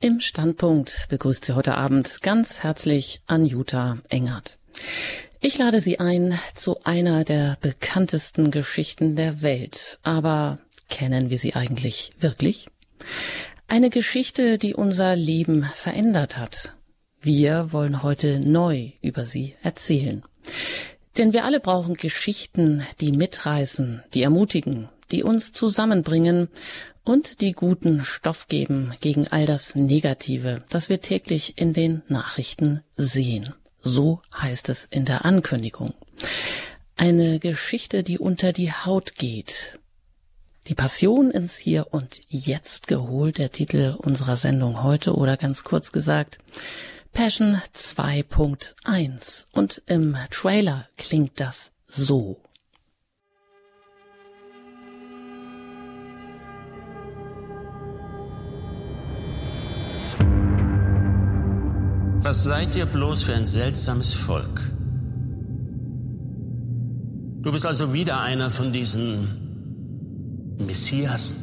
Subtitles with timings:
[0.00, 4.56] Im Standpunkt begrüßt Sie heute Abend ganz herzlich Anjuta Engert.
[5.40, 9.98] Ich lade Sie ein zu einer der bekanntesten Geschichten der Welt.
[10.04, 12.68] Aber kennen wir sie eigentlich wirklich?
[13.66, 16.76] Eine Geschichte, die unser Leben verändert hat.
[17.20, 20.22] Wir wollen heute neu über sie erzählen.
[21.16, 26.48] Denn wir alle brauchen Geschichten, die mitreißen, die ermutigen, die uns zusammenbringen
[27.04, 32.82] und die guten Stoff geben gegen all das Negative, das wir täglich in den Nachrichten
[32.96, 33.54] sehen.
[33.80, 35.94] So heißt es in der Ankündigung.
[36.96, 39.78] Eine Geschichte, die unter die Haut geht.
[40.66, 45.92] Die Passion ins Hier und Jetzt geholt, der Titel unserer Sendung heute oder ganz kurz
[45.92, 46.38] gesagt,
[47.12, 49.46] Passion 2.1.
[49.52, 52.42] Und im Trailer klingt das so.
[62.28, 64.60] Was seid ihr bloß für ein seltsames Volk?
[67.40, 71.34] Du bist also wieder einer von diesen Messias.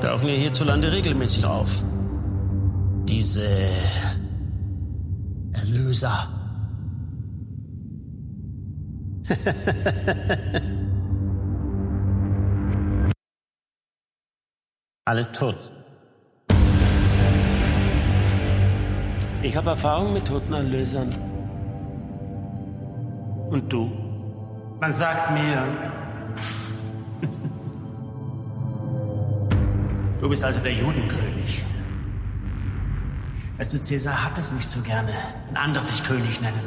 [0.00, 1.84] Tauchen wir hierzulande regelmäßig auf.
[3.06, 3.46] Diese
[5.52, 6.26] Erlöser.
[15.04, 15.79] Alle tot.
[19.42, 21.08] Ich habe Erfahrung mit Totenerlösern.
[23.48, 23.90] Und du?
[24.80, 25.62] Man sagt mir,
[30.20, 31.64] du bist also der Judenkönig.
[33.56, 35.12] Weißt du, Cäsar hat es nicht so gerne,
[35.50, 36.64] ein anderes sich König nennen.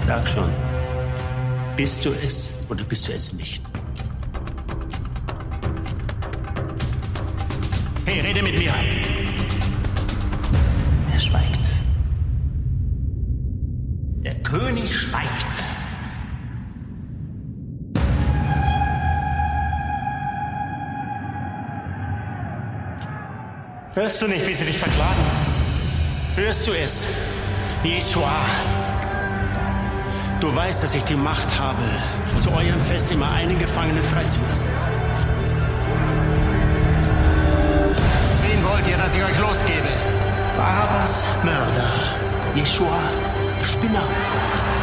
[0.00, 0.50] Sag schon,
[1.76, 3.62] bist du es oder bist du es nicht?
[8.04, 9.25] Hey, rede mit mir!
[14.48, 15.28] König schweigt.
[23.94, 25.24] Hörst du nicht, wie sie dich verklagen?
[26.36, 27.08] Hörst du es?
[27.82, 28.30] Jeshua.
[30.40, 31.82] Du weißt, dass ich die Macht habe,
[32.38, 34.70] zu eurem Fest immer einen Gefangenen freizulassen.
[38.42, 39.88] Wen wollt ihr, dass ich euch losgebe?
[40.56, 41.90] Barabbas Mörder,
[42.54, 43.00] Jeshua
[43.66, 44.04] Spinner,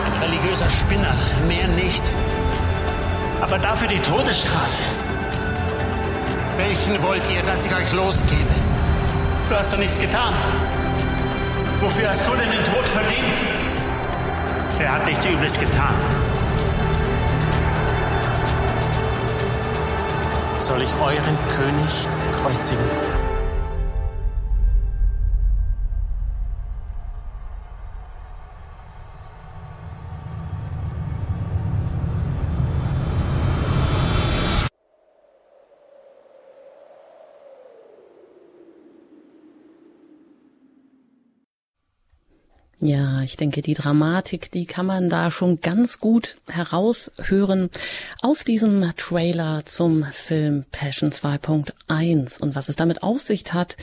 [0.06, 1.16] ein religiöser Spinner,
[1.48, 2.04] mehr nicht.
[3.42, 4.78] Aber dafür die Todesstrafe.
[6.58, 8.54] Welchen wollt ihr, dass ich euch losgebe?
[9.50, 10.34] Du hast doch nichts getan.
[11.80, 13.36] Wofür hast du denn den Tod verdient?
[14.80, 15.96] Er hat nichts Übles getan.
[20.60, 22.08] Soll ich euren König
[22.38, 23.03] kreuzigen?
[42.86, 47.70] Ja, ich denke, die Dramatik, die kann man da schon ganz gut heraushören
[48.22, 53.78] aus diesem Trailer zum Film Passion 2.1 und was es damit auf sich hat.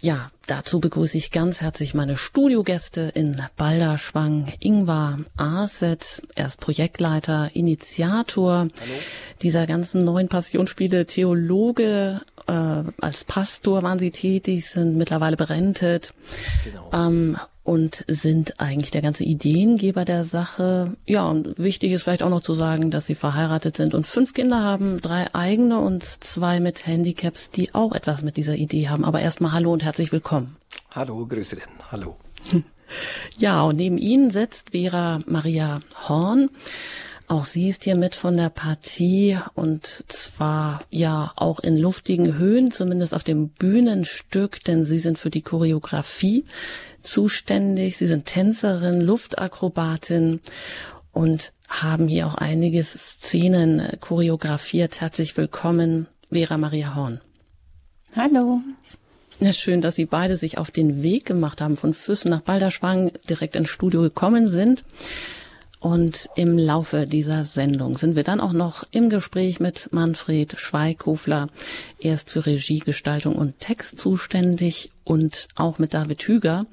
[0.00, 6.22] Ja, dazu begrüße ich ganz herzlich meine Studiogäste in Balderschwang, Ingvar Aset.
[6.36, 8.70] Er ist Projektleiter, Initiator Hallo.
[9.42, 12.52] dieser ganzen neuen Passionsspiele, Theologe, äh,
[13.00, 16.14] als Pastor waren sie tätig, sind mittlerweile berentet.
[16.62, 16.90] Genau.
[16.92, 17.36] Ähm,
[17.68, 20.96] und sind eigentlich der ganze Ideengeber der Sache.
[21.06, 24.32] Ja, und wichtig ist vielleicht auch noch zu sagen, dass sie verheiratet sind und fünf
[24.32, 29.04] Kinder haben, drei eigene und zwei mit Handicaps, die auch etwas mit dieser Idee haben.
[29.04, 30.56] Aber erstmal hallo und herzlich willkommen.
[30.92, 31.92] Hallo, Grüße denn.
[31.92, 32.16] Hallo.
[33.36, 36.48] Ja, und neben Ihnen sitzt Vera Maria Horn.
[37.26, 42.70] Auch sie ist hier mit von der Partie und zwar ja auch in luftigen Höhen,
[42.70, 46.44] zumindest auf dem Bühnenstück, denn sie sind für die Choreografie
[47.02, 47.96] zuständig.
[47.96, 50.40] Sie sind Tänzerin, Luftakrobatin
[51.12, 55.00] und haben hier auch einige Szenen choreografiert.
[55.00, 57.20] Herzlich willkommen, Vera Maria Horn.
[58.16, 58.60] Hallo.
[59.40, 63.12] Ja, schön, dass Sie beide sich auf den Weg gemacht haben, von Füssen nach Balderschwang
[63.28, 64.82] direkt ins Studio gekommen sind.
[65.80, 71.48] Und im Laufe dieser Sendung sind wir dann auch noch im Gespräch mit Manfred Schweikofler.
[72.00, 76.66] Er ist für Regiegestaltung und Text zuständig und auch mit David Hüger.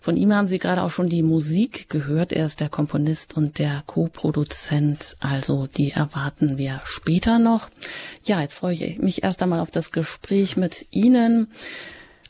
[0.00, 2.32] Von ihm haben Sie gerade auch schon die Musik gehört.
[2.32, 5.16] Er ist der Komponist und der Co-Produzent.
[5.18, 7.68] Also die erwarten wir später noch.
[8.22, 11.48] Ja, jetzt freue ich mich erst einmal auf das Gespräch mit Ihnen.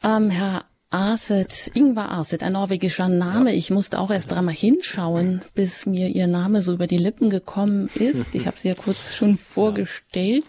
[0.03, 3.51] Ähm, Herr Arset, Ingvar Arset, ein norwegischer Name.
[3.51, 3.57] Ja.
[3.57, 7.89] Ich musste auch erst dreimal hinschauen, bis mir ihr Name so über die Lippen gekommen
[7.95, 8.35] ist.
[8.35, 10.45] Ich habe sie ja kurz schon vorgestellt.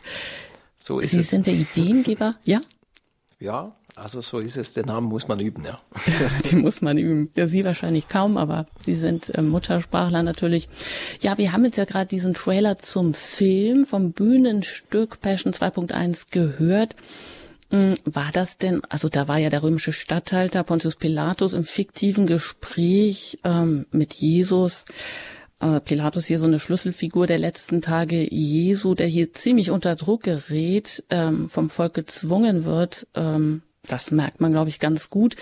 [0.77, 1.29] So ist sie es.
[1.29, 2.61] sind der Ideengeber, ja?
[3.39, 4.73] Ja, also so ist es.
[4.73, 5.79] Den Namen muss man üben, ja.
[6.51, 7.29] Den muss man üben.
[7.35, 10.67] Ja, Sie wahrscheinlich kaum, aber Sie sind äh, Muttersprachler natürlich.
[11.21, 16.95] Ja, wir haben jetzt ja gerade diesen Trailer zum Film vom Bühnenstück Passion 2.1 gehört.
[17.73, 22.27] Hm, war das denn, also da war ja der römische Statthalter Pontius Pilatus im fiktiven
[22.27, 24.85] Gespräch ähm, mit Jesus.
[25.59, 30.21] Äh, Pilatus hier so eine Schlüsselfigur der letzten Tage Jesu, der hier ziemlich unter Druck
[30.21, 33.07] gerät, ähm, vom Volk gezwungen wird.
[33.15, 35.35] Ähm, das merkt man, glaube ich, ganz gut.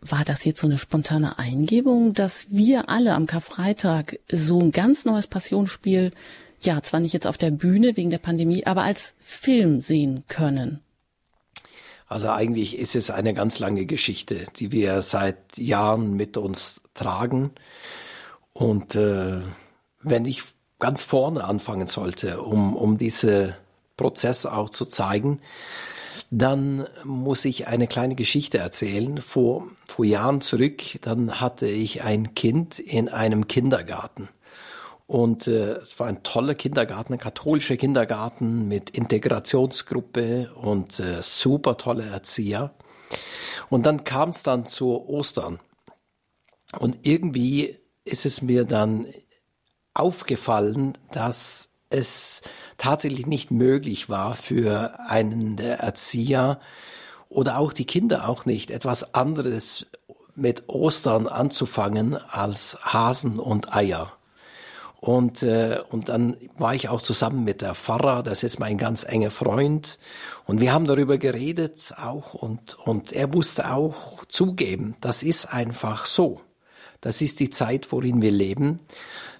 [0.00, 5.04] War das jetzt so eine spontane Eingebung, dass wir alle am Karfreitag so ein ganz
[5.04, 6.10] neues Passionsspiel,
[6.60, 10.80] ja, zwar nicht jetzt auf der Bühne wegen der Pandemie, aber als Film sehen können?
[12.08, 17.50] Also eigentlich ist es eine ganz lange Geschichte, die wir seit Jahren mit uns tragen.
[18.52, 19.40] Und äh,
[20.02, 20.42] wenn ich
[20.78, 23.56] ganz vorne anfangen sollte, um, um diese
[23.96, 25.40] Prozess auch zu zeigen,
[26.30, 29.20] dann muss ich eine kleine Geschichte erzählen.
[29.20, 34.28] Vor, vor Jahren zurück, dann hatte ich ein Kind in einem Kindergarten.
[35.06, 41.76] Und äh, es war ein toller Kindergarten, ein katholischer Kindergarten mit Integrationsgruppe und äh, super
[41.76, 42.74] tolle Erzieher.
[43.68, 45.60] Und dann kam es dann zu Ostern.
[46.78, 49.06] Und irgendwie ist es mir dann
[49.94, 52.42] aufgefallen, dass es
[52.76, 56.60] tatsächlich nicht möglich war für einen der Erzieher
[57.28, 59.86] oder auch die Kinder auch nicht, etwas anderes
[60.34, 64.15] mit Ostern anzufangen als Hasen und Eier.
[65.06, 69.04] Und, äh, und dann war ich auch zusammen mit der Pfarrer, das ist mein ganz
[69.04, 70.00] enger Freund.
[70.46, 76.06] Und wir haben darüber geredet auch und, und er musste auch zugeben, das ist einfach
[76.06, 76.40] so.
[77.02, 78.80] Das ist die Zeit, worin wir leben,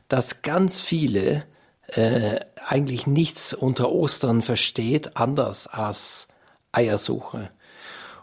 [0.06, 1.46] dass ganz viele
[1.88, 2.38] äh,
[2.68, 6.28] eigentlich nichts unter Ostern versteht, anders als
[6.70, 7.50] Eiersuche.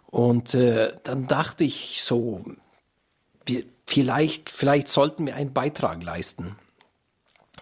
[0.06, 2.46] Und äh, dann dachte ich so,
[3.46, 6.56] wir, vielleicht, vielleicht sollten wir einen Beitrag leisten.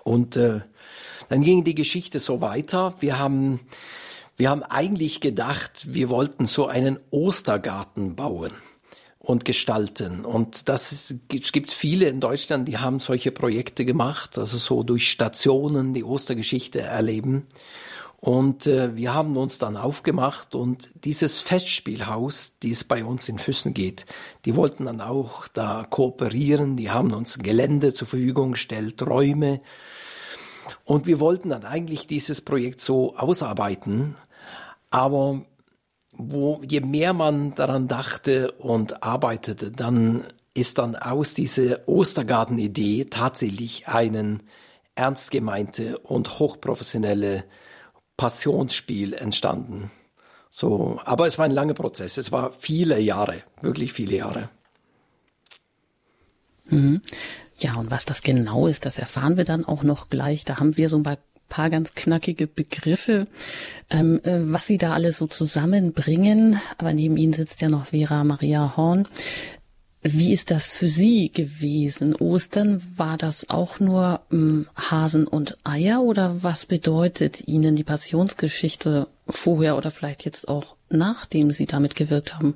[0.04, 0.62] Und äh,
[1.30, 2.96] dann ging die Geschichte so weiter.
[3.00, 3.60] Wir haben,
[4.38, 8.52] wir haben eigentlich gedacht, wir wollten so einen Ostergarten bauen
[9.20, 10.26] und gestalten.
[10.26, 14.84] Und das ist, es gibt viele in Deutschland, die haben solche Projekte gemacht, also so
[14.84, 17.48] durch Stationen die Ostergeschichte erleben.
[18.22, 23.40] Und äh, wir haben uns dann aufgemacht und dieses Festspielhaus, die es bei uns in
[23.40, 24.06] Füssen geht,
[24.46, 26.78] die wollten dann auch da kooperieren.
[26.78, 29.60] Die haben uns Gelände zur Verfügung gestellt, Räume.
[30.86, 34.16] Und wir wollten dann eigentlich dieses Projekt so ausarbeiten.
[34.92, 35.42] Aber
[36.14, 43.88] wo, je mehr man daran dachte und arbeitete, dann ist dann aus dieser Ostergarten-Idee tatsächlich
[43.88, 44.44] einen
[44.94, 47.46] ernst gemeinte und hochprofessionelle
[48.22, 49.90] Passionsspiel entstanden.
[50.52, 52.18] So, aber es war ein langer Prozess.
[52.18, 54.50] Es war viele Jahre, wirklich viele Jahre.
[56.66, 57.02] Mhm.
[57.58, 60.46] Ja, und was das genau ist, das erfahren wir dann auch noch gleich.
[60.46, 61.18] Da haben Sie ja so ein
[61.50, 63.26] paar ganz knackige Begriffe,
[63.90, 66.62] ähm, äh, was Sie da alles so zusammenbringen.
[66.78, 69.08] Aber neben Ihnen sitzt ja noch Vera Maria Horn.
[70.04, 72.16] Wie ist das für Sie gewesen?
[72.16, 79.08] Ostern, war das auch nur ähm, Hasen und Eier oder was bedeutet Ihnen die Passionsgeschichte
[79.28, 82.56] vorher oder vielleicht jetzt auch nachdem Sie damit gewirkt haben?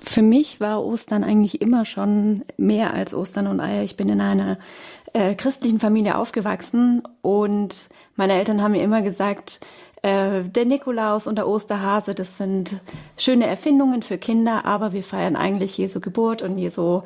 [0.00, 3.84] Für mich war Ostern eigentlich immer schon mehr als Ostern und Eier.
[3.84, 4.58] Ich bin in einer
[5.12, 9.60] äh, christlichen Familie aufgewachsen und meine Eltern haben mir immer gesagt,
[10.04, 12.78] äh, der Nikolaus und der Osterhase, das sind
[13.16, 17.00] schöne Erfindungen für Kinder, aber wir feiern eigentlich Jesu Geburt und Jesu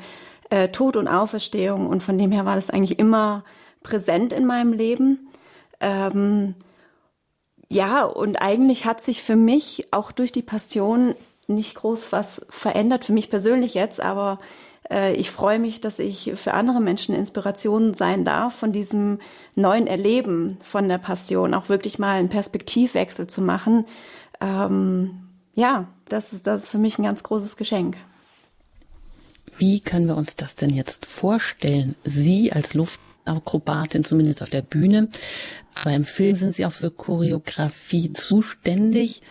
[0.51, 3.45] äh, Tod und Auferstehung und von dem her war das eigentlich immer
[3.85, 5.29] präsent in meinem Leben.
[5.79, 6.57] Ähm,
[7.69, 11.15] ja, und eigentlich hat sich für mich auch durch die Passion
[11.47, 14.41] nicht groß was verändert, für mich persönlich jetzt, aber
[14.91, 19.19] ich freue mich, dass ich für andere Menschen Inspiration sein darf, von diesem
[19.55, 23.85] neuen Erleben von der Passion, auch wirklich mal einen Perspektivwechsel zu machen.
[24.41, 27.97] Ähm, ja, das ist, das ist für mich ein ganz großes Geschenk.
[29.59, 31.97] Wie können wir uns das denn jetzt vorstellen?
[32.05, 35.09] Sie als Luftakrobatin, zumindest auf der Bühne,
[35.75, 39.23] aber im Film sind Sie auch für Choreografie zuständig.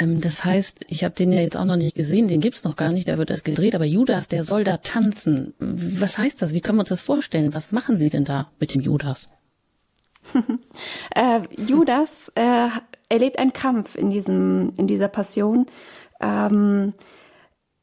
[0.00, 2.76] Ähm, das heißt, ich habe den ja jetzt auch noch nicht gesehen, den gibt's noch
[2.76, 5.54] gar nicht, da wird das gedreht, aber Judas, der soll da tanzen.
[5.58, 6.54] Was heißt das?
[6.54, 7.54] Wie können wir uns das vorstellen?
[7.54, 9.28] Was machen Sie denn da mit dem Judas?
[11.14, 12.68] äh, Judas äh,
[13.08, 15.66] erlebt einen Kampf in diesem in dieser Passion.
[16.20, 16.94] Ähm,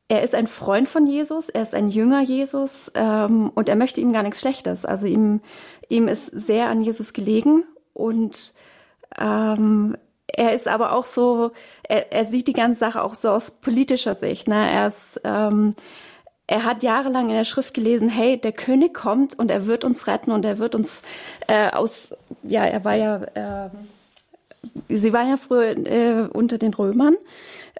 [0.07, 3.99] er ist ein Freund von Jesus, er ist ein Jünger Jesus ähm, und er möchte
[3.99, 4.85] ihm gar nichts Schlechtes.
[4.85, 5.41] Also ihm
[5.89, 8.53] ihm ist sehr an Jesus gelegen und
[9.19, 9.97] ähm,
[10.37, 11.51] er ist aber auch so,
[11.83, 14.47] er, er sieht die ganze Sache auch so aus politischer Sicht.
[14.47, 14.71] Ne?
[14.71, 15.73] Er ist, ähm,
[16.45, 20.07] er hat jahrelang in der Schrift gelesen, hey, der König kommt und er wird uns
[20.07, 21.01] retten und er wird uns
[21.47, 22.11] äh, aus,
[22.43, 23.69] ja, er war ja, äh,
[24.87, 27.17] sie war ja früher äh, unter den Römern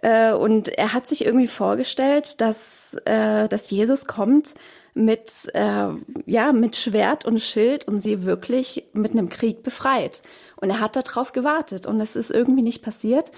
[0.02, 4.56] äh, und er hat sich irgendwie vorgestellt, dass, äh, dass Jesus kommt
[4.98, 5.90] mit, äh,
[6.26, 10.22] ja, mit Schwert und Schild und sie wirklich mit einem Krieg befreit.
[10.56, 13.32] Und er hat darauf gewartet und es ist irgendwie nicht passiert.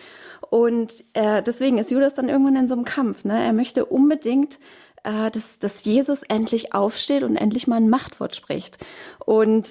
[0.50, 3.26] Und äh, deswegen ist Judas dann irgendwann in so einem Kampf.
[3.26, 3.44] Ne?
[3.44, 4.58] Er möchte unbedingt,
[5.04, 8.78] äh, dass, dass Jesus endlich aufsteht und endlich mal ein Machtwort spricht.
[9.26, 9.68] Und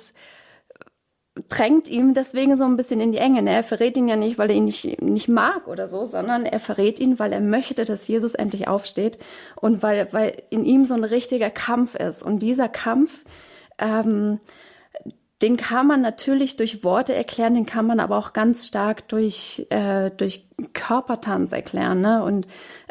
[1.49, 3.43] drängt ihm deswegen so ein bisschen in die Enge.
[3.43, 3.53] Ne?
[3.53, 6.61] Er verrät ihn ja nicht, weil er ihn nicht, nicht mag oder so, sondern er
[6.61, 9.19] verrät ihn, weil er möchte, dass Jesus endlich aufsteht
[9.57, 12.23] und weil, weil in ihm so ein richtiger Kampf ist.
[12.23, 13.25] Und dieser Kampf,
[13.79, 14.41] ähm,
[15.43, 19.67] den kann man natürlich durch Worte erklären, den kann man aber auch ganz stark durch,
[19.71, 22.25] äh, durch Körpertanz erklären ne?
[22.25, 22.49] und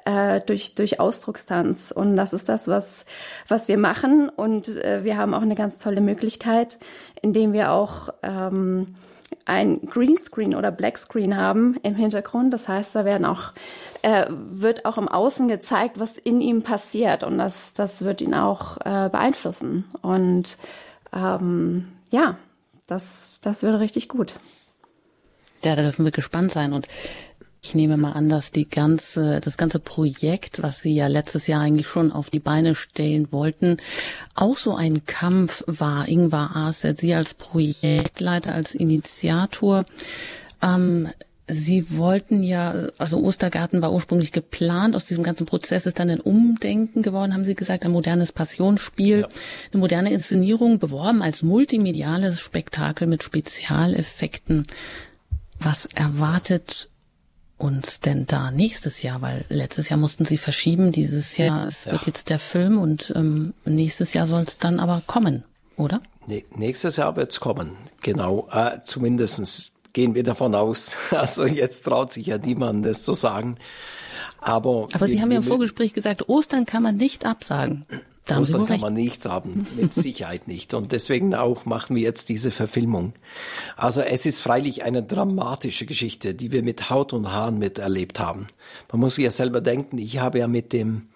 [0.08, 1.92] äh, durch, durch Ausdruckstanz.
[1.92, 3.06] Und das ist das, was,
[3.48, 4.30] was wir machen.
[4.30, 6.80] Und äh, wir haben auch eine ganz tolle Möglichkeit,
[7.22, 8.96] indem wir auch ähm,
[9.44, 12.54] ein Greenscreen oder Blackscreen haben im Hintergrund.
[12.54, 13.52] Das heißt, da werden auch,
[14.02, 17.24] äh, wird auch im Außen gezeigt, was in ihm passiert.
[17.24, 19.84] Und das, das wird ihn auch äh, beeinflussen.
[20.02, 20.58] Und
[21.14, 22.38] ähm, ja,
[22.88, 24.36] das, das würde richtig gut.
[25.66, 26.72] Ja, da dürfen wir gespannt sein.
[26.72, 26.88] Und
[27.68, 31.60] ich nehme mal an, dass die ganze, das ganze Projekt, was Sie ja letztes Jahr
[31.60, 33.76] eigentlich schon auf die Beine stellen wollten,
[34.36, 36.08] auch so ein Kampf war.
[36.08, 39.84] Ingvar Aset, Sie als Projektleiter, als Initiator.
[40.62, 41.10] Ähm,
[41.50, 46.22] Sie wollten ja, also Ostergarten war ursprünglich geplant, aus diesem ganzen Prozess ist dann ein
[46.22, 49.28] Umdenken geworden, haben Sie gesagt, ein modernes Passionsspiel, ja.
[49.74, 54.68] eine moderne Inszenierung, beworben als multimediales Spektakel mit Spezialeffekten.
[55.60, 56.90] Was erwartet
[57.58, 59.22] uns denn da nächstes Jahr?
[59.22, 61.94] Weil letztes Jahr mussten Sie verschieben, dieses Jahr, es ja.
[61.94, 65.44] wird jetzt der Film und ähm, nächstes Jahr soll es dann aber kommen,
[65.76, 66.02] oder?
[66.28, 67.72] Nee, nächstes Jahr wird es kommen,
[68.02, 70.96] genau, äh, zumindestens gehen wir davon aus.
[71.12, 73.58] Also jetzt traut sich ja niemand, das zu sagen.
[74.40, 77.86] Aber, Aber Sie haben ja im Vorgespräch gesagt, Ostern kann man nicht absagen.
[78.28, 80.74] Da Ostern kann man nichts haben, mit Sicherheit nicht.
[80.74, 83.14] Und deswegen auch machen wir jetzt diese Verfilmung.
[83.76, 88.48] Also es ist freilich eine dramatische Geschichte, die wir mit Haut und Haaren miterlebt haben.
[88.92, 91.10] Man muss sich ja selber denken, ich habe ja mit dem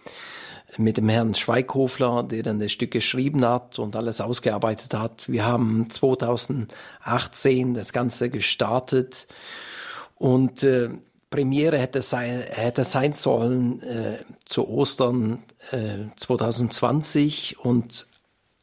[0.78, 5.28] mit dem Herrn Schweighofler, der dann das Stück geschrieben hat und alles ausgearbeitet hat.
[5.28, 9.28] Wir haben 2018 das Ganze gestartet
[10.16, 10.92] und äh,
[11.32, 18.06] Premiere hätte sein, hätte sein sollen äh, zu Ostern äh, 2020 und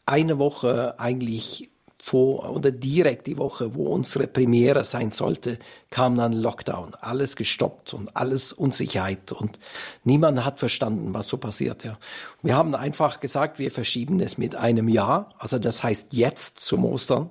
[0.05, 5.59] eine Woche eigentlich vor oder direkt die Woche, wo unsere Premiere sein sollte,
[5.91, 6.95] kam dann Lockdown.
[7.01, 9.59] Alles gestoppt und alles Unsicherheit und
[10.05, 11.85] niemand hat verstanden, was so passiert.
[11.85, 11.99] Ja.
[12.43, 15.35] Wir haben einfach gesagt, wir verschieben es mit einem Jahr.
[15.39, 17.31] Also das heißt jetzt zum Ostern.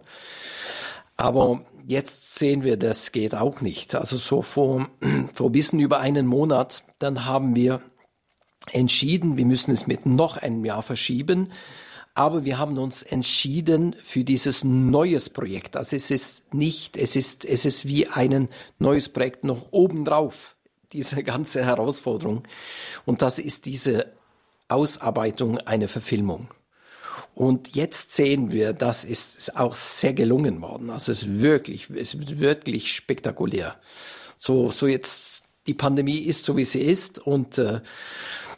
[1.16, 3.96] Aber jetzt sehen wir, das geht auch nicht.
[3.96, 4.88] Also so vor,
[5.34, 7.82] vor bisschen über einen Monat, dann haben wir
[8.72, 11.50] entschieden, wir müssen es mit noch einem Jahr verschieben
[12.18, 15.78] aber wir haben uns entschieden für dieses neues Projekt.
[15.78, 20.56] Also es ist nicht, es ist, es ist wie ein neues Projekt noch obendrauf,
[20.94, 22.48] diese ganze Herausforderung.
[23.06, 24.14] Und das ist diese
[24.68, 26.48] Ausarbeitung einer Verfilmung.
[27.38, 30.90] Und jetzt sehen wir, das ist auch sehr gelungen worden.
[30.90, 33.76] Also es ist wirklich, es ist wirklich spektakulär.
[34.38, 37.82] So, so jetzt, die Pandemie ist so wie sie ist und äh,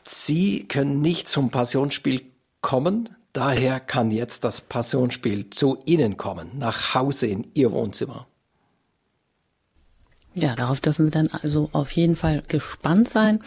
[0.04, 2.22] Sie können nicht zum Passionsspiel
[2.62, 8.28] kommen, Daher kann jetzt das Passionsspiel zu Ihnen kommen, nach Hause in Ihr Wohnzimmer.
[10.36, 13.42] Ja, darauf dürfen wir dann also auf jeden Fall gespannt sein.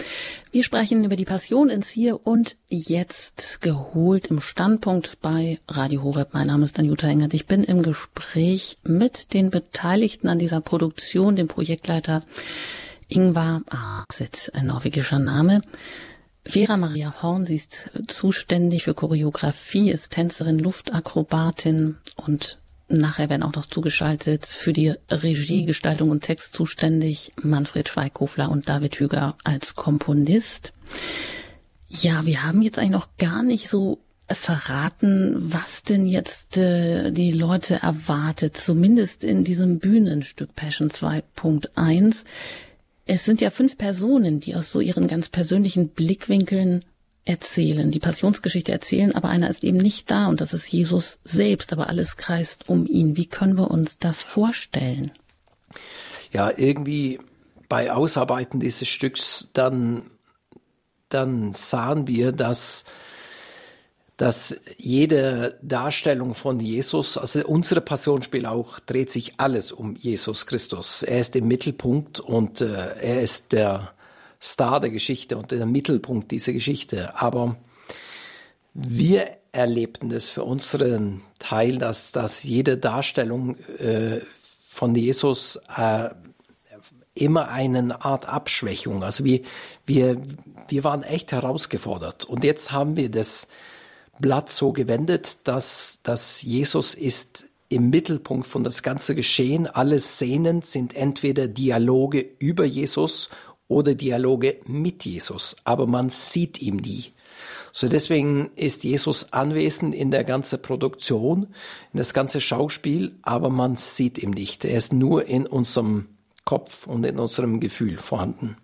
[0.51, 6.35] Wir sprechen über die Passion ins Hier und Jetzt geholt im Standpunkt bei Radio Horeb.
[6.35, 7.35] Mein Name ist Danuta Engert.
[7.35, 12.25] Ich bin im Gespräch mit den Beteiligten an dieser Produktion, dem Projektleiter
[13.09, 15.63] Ingvar Asit, ein norwegischer Name.
[16.45, 22.59] Vera Maria Horn, sie ist zuständig für Choreografie, ist Tänzerin, Luftakrobatin und
[22.99, 28.69] nachher werden auch noch zugeschaltet für die Regie, Gestaltung und Text zuständig Manfred Schweigkofler und
[28.69, 30.73] David Hüger als Komponist.
[31.89, 33.99] Ja, wir haben jetzt eigentlich noch gar nicht so
[34.31, 42.25] verraten, was denn jetzt äh, die Leute erwartet, zumindest in diesem Bühnenstück Passion 2.1.
[43.05, 46.85] Es sind ja fünf Personen, die aus so ihren ganz persönlichen Blickwinkeln
[47.25, 51.73] erzählen, die Passionsgeschichte erzählen, aber einer ist eben nicht da und das ist Jesus selbst,
[51.73, 53.17] aber alles kreist um ihn.
[53.17, 55.13] Wie können wir uns das vorstellen?
[56.33, 57.21] Ja, irgendwie
[57.69, 60.03] bei Ausarbeiten dieses Stücks dann,
[61.09, 62.85] dann sahen wir, dass
[64.19, 71.03] dass jede Darstellung von Jesus, also unsere Passionsspiel auch, dreht sich alles um Jesus Christus.
[71.03, 73.93] Er ist im Mittelpunkt und äh, er ist der
[74.43, 77.15] Star der Geschichte und der Mittelpunkt dieser Geschichte.
[77.21, 77.57] Aber
[78.75, 84.21] wir erlebten es für unseren Teil, dass, dass jede Darstellung äh,
[84.69, 86.09] von Jesus äh,
[87.15, 89.05] immer eine Art Abschwächung.
[89.05, 89.43] Also wir,
[89.87, 90.21] wir,
[90.69, 92.25] wir waren echt herausgefordert.
[92.25, 93.47] Und jetzt haben wir das
[94.19, 99.67] Blatt so gewendet, dass, dass Jesus ist im Mittelpunkt von das ganze Geschehen.
[99.67, 103.29] Alle Szenen sind entweder Dialoge über Jesus
[103.73, 107.13] oder Dialoge mit Jesus, aber man sieht ihm nie.
[107.73, 111.45] So deswegen ist Jesus anwesend in der ganzen Produktion,
[111.93, 114.65] in das ganze Schauspiel, aber man sieht ihn nicht.
[114.65, 116.09] Er ist nur in unserem
[116.45, 118.57] Kopf und in unserem Gefühl vorhanden.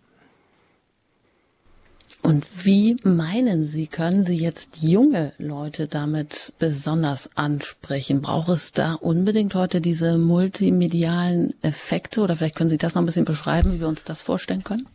[2.22, 8.20] Und wie meinen Sie, können Sie jetzt junge Leute damit besonders ansprechen?
[8.20, 13.06] Braucht es da unbedingt heute diese multimedialen Effekte oder vielleicht können Sie das noch ein
[13.06, 14.86] bisschen beschreiben, wie wir uns das vorstellen können?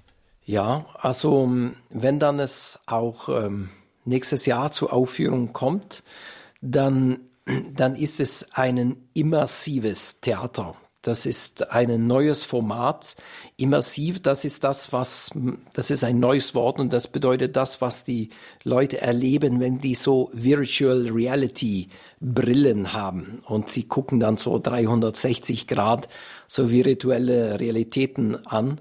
[0.45, 1.49] Ja, also
[1.89, 3.69] wenn dann es auch ähm,
[4.03, 6.03] nächstes Jahr zur Aufführung kommt,
[6.61, 7.19] dann,
[7.75, 10.75] dann ist es ein immersives Theater.
[11.01, 13.17] Das ist ein neues Format.
[13.57, 15.31] Immersiv, das ist das, was,
[15.73, 18.29] das ist ein neues Wort und das bedeutet das, was die
[18.63, 21.89] Leute erleben, wenn die so Virtual Reality
[22.21, 26.07] Brillen haben und sie gucken dann so 360 Grad
[26.47, 28.79] so virtuelle Realitäten an.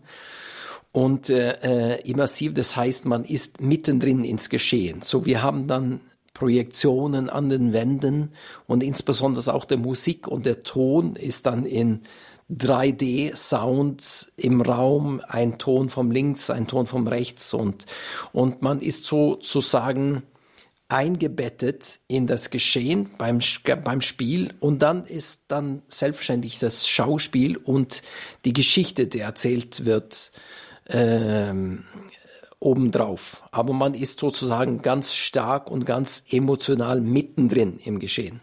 [0.92, 5.00] Und äh, äh, immersiv, das heißt, man ist mittendrin ins Geschehen.
[5.02, 6.00] So, wir haben dann
[6.34, 8.32] Projektionen an den Wänden
[8.66, 12.02] und insbesondere auch der Musik und der Ton ist dann in
[12.50, 17.86] 3D-Sound im Raum, ein Ton vom links, ein Ton vom rechts und,
[18.32, 20.22] und man ist sozusagen
[20.88, 23.38] eingebettet in das Geschehen beim,
[23.82, 28.02] beim Spiel und dann ist dann selbstständig das Schauspiel und
[28.44, 30.32] die Geschichte, die erzählt wird,
[30.92, 31.84] ähm,
[32.60, 33.42] obendrauf.
[33.50, 38.40] Aber man ist sozusagen ganz stark und ganz emotional mittendrin im Geschehen.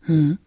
[0.00, 0.38] Hm.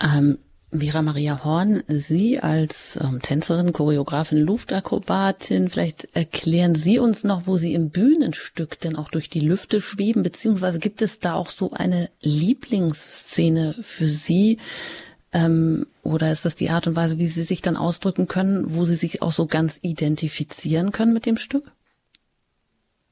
[0.00, 0.38] Ähm,
[0.76, 7.56] Vera Maria Horn, Sie als ähm, Tänzerin, Choreografin, Luftakrobatin, vielleicht erklären Sie uns noch, wo
[7.56, 11.70] Sie im Bühnenstück denn auch durch die Lüfte schweben, beziehungsweise gibt es da auch so
[11.70, 14.58] eine Lieblingsszene für Sie,
[15.34, 18.84] ähm, oder ist das die Art und Weise, wie Sie sich dann ausdrücken können, wo
[18.84, 21.72] Sie sich auch so ganz identifizieren können mit dem Stück?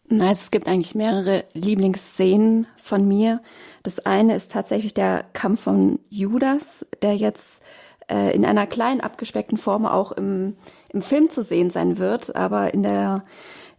[0.08, 3.40] Nein, es gibt eigentlich mehrere Lieblingsszenen von mir.
[3.82, 7.62] Das eine ist tatsächlich der Kampf von Judas, der jetzt
[8.08, 10.56] äh, in einer kleinen abgespeckten Form auch im,
[10.92, 13.24] im Film zu sehen sein wird, aber in der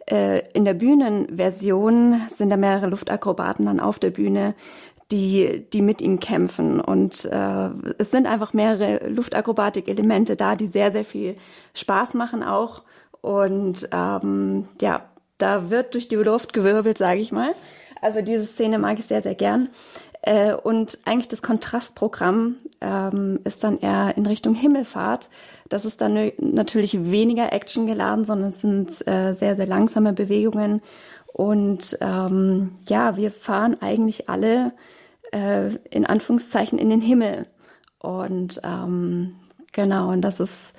[0.10, 4.54] äh, in der Bühnenversion sind da mehrere Luftakrobaten dann auf der Bühne,
[5.14, 6.82] die, die mit ihm kämpfen.
[6.82, 11.36] Und äh, es sind einfach mehrere Luftakrobatik-Elemente da, die sehr, sehr viel
[11.76, 12.82] Spaß machen auch.
[13.22, 15.06] Und ähm, ja,
[15.38, 17.54] da wird durch die Luft gewirbelt, sage ich mal.
[18.02, 19.70] Also diese Szene mag ich sehr, sehr gern.
[20.24, 25.30] Äh, und eigentlich das Kontrastprogramm ähm, ist dann eher in Richtung Himmelfahrt.
[25.70, 30.82] Das ist dann natürlich weniger Action geladen, sondern es sind äh, sehr, sehr langsame Bewegungen.
[31.34, 34.74] Und ähm, ja, wir fahren eigentlich alle
[35.34, 37.48] äh, in Anführungszeichen in den Himmel.
[38.00, 39.36] Und ähm,
[39.72, 40.74] genau, und das ist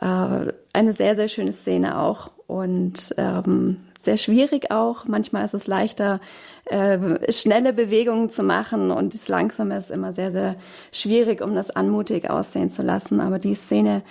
[0.00, 5.06] äh, eine sehr, sehr schöne Szene auch und ähm, sehr schwierig auch.
[5.06, 6.20] Manchmal ist es leichter,
[6.66, 10.56] äh, schnelle Bewegungen zu machen und das Langsame ist immer sehr, sehr
[10.92, 13.20] schwierig, um das anmutig aussehen zu lassen.
[13.20, 14.02] Aber die Szene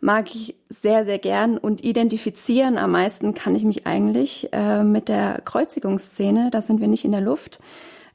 [0.00, 2.78] mag ich sehr, sehr gern und identifizieren.
[2.78, 6.50] Am meisten kann ich mich eigentlich äh, mit der Kreuzigungsszene.
[6.50, 7.60] Da sind wir nicht in der Luft.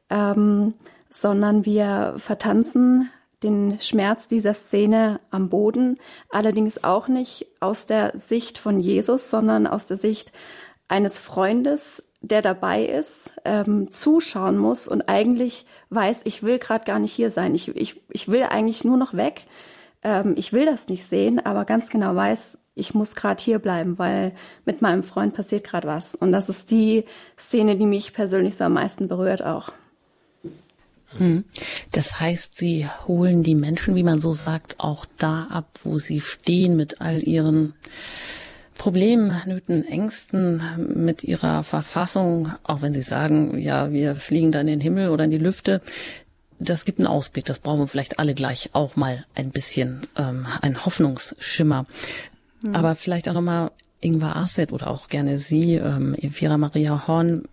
[0.09, 0.73] Ähm,
[1.21, 3.09] sondern wir vertanzen
[3.43, 5.97] den Schmerz dieser Szene am Boden,
[6.29, 10.31] allerdings auch nicht aus der Sicht von Jesus, sondern aus der Sicht
[10.87, 16.99] eines Freundes, der dabei ist, ähm, zuschauen muss und eigentlich weiß, ich will gerade gar
[16.99, 17.53] nicht hier sein.
[17.53, 19.45] Ich, ich, ich will eigentlich nur noch weg.
[20.01, 23.99] Ähm, ich will das nicht sehen, aber ganz genau weiß, ich muss gerade hier bleiben,
[23.99, 24.33] weil
[24.65, 26.15] mit meinem Freund passiert gerade was.
[26.15, 27.05] Und das ist die
[27.37, 29.71] Szene, die mich persönlich so am meisten berührt auch.
[31.17, 31.45] Hm.
[31.91, 36.19] Das heißt, Sie holen die Menschen, wie man so sagt, auch da ab, wo sie
[36.19, 37.73] stehen mit all ihren
[38.77, 44.79] Problemen, Nöten, Ängsten, mit ihrer Verfassung, auch wenn Sie sagen, ja, wir fliegen dann in
[44.79, 45.81] den Himmel oder in die Lüfte.
[46.59, 50.45] Das gibt einen Ausblick, das brauchen wir vielleicht alle gleich auch mal ein bisschen, ähm,
[50.61, 51.85] ein Hoffnungsschimmer.
[52.61, 52.75] Mhm.
[52.75, 53.71] Aber vielleicht auch nochmal
[54.05, 57.43] Ingvar Aset oder auch gerne Sie, ähm, Evira Maria Horn,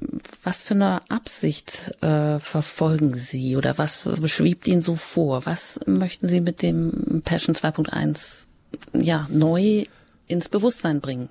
[0.42, 5.46] was für eine Absicht äh, verfolgen Sie oder was schwebt Ihnen so vor?
[5.46, 8.46] Was möchten Sie mit dem Passion 2.1
[8.92, 9.86] ja, neu
[10.26, 11.28] ins Bewusstsein bringen?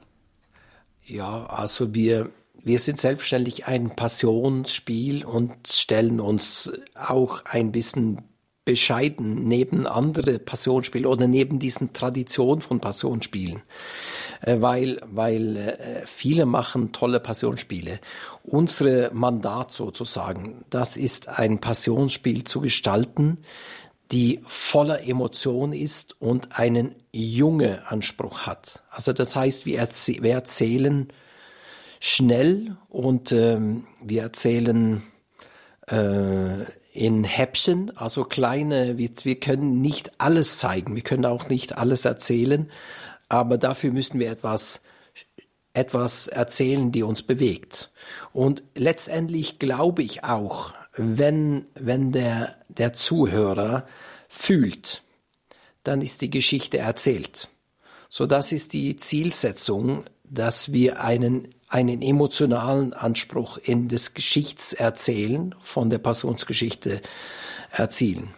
[1.05, 2.29] Ja, also wir,
[2.63, 8.21] wir sind selbstverständlich ein Passionsspiel und stellen uns auch ein bisschen
[8.63, 13.63] bescheiden neben andere Passionsspiele oder neben diesen Traditionen von Passionsspielen,
[14.45, 17.99] weil, weil äh, viele machen tolle Passionsspiele.
[18.43, 23.39] Unsere Mandat sozusagen, das ist ein Passionsspiel zu gestalten,
[24.11, 28.83] die voller Emotion ist und einen junge Anspruch hat.
[28.89, 31.07] Also das heißt, wir, erzäh wir erzählen
[31.99, 35.03] schnell und ähm, wir erzählen
[35.87, 41.77] äh, in Häppchen, also kleine, wir, wir können nicht alles zeigen, wir können auch nicht
[41.77, 42.69] alles erzählen,
[43.31, 44.81] aber dafür müssen wir etwas
[45.73, 47.91] etwas erzählen, die uns bewegt.
[48.33, 53.87] Und letztendlich glaube ich auch, wenn, wenn der, der Zuhörer
[54.27, 55.01] fühlt,
[55.83, 57.47] dann ist die Geschichte erzählt.
[58.09, 65.89] So, das ist die Zielsetzung, dass wir einen einen emotionalen Anspruch in das Geschichtserzählen von
[65.89, 67.01] der Passionsgeschichte
[67.71, 68.33] erzielen.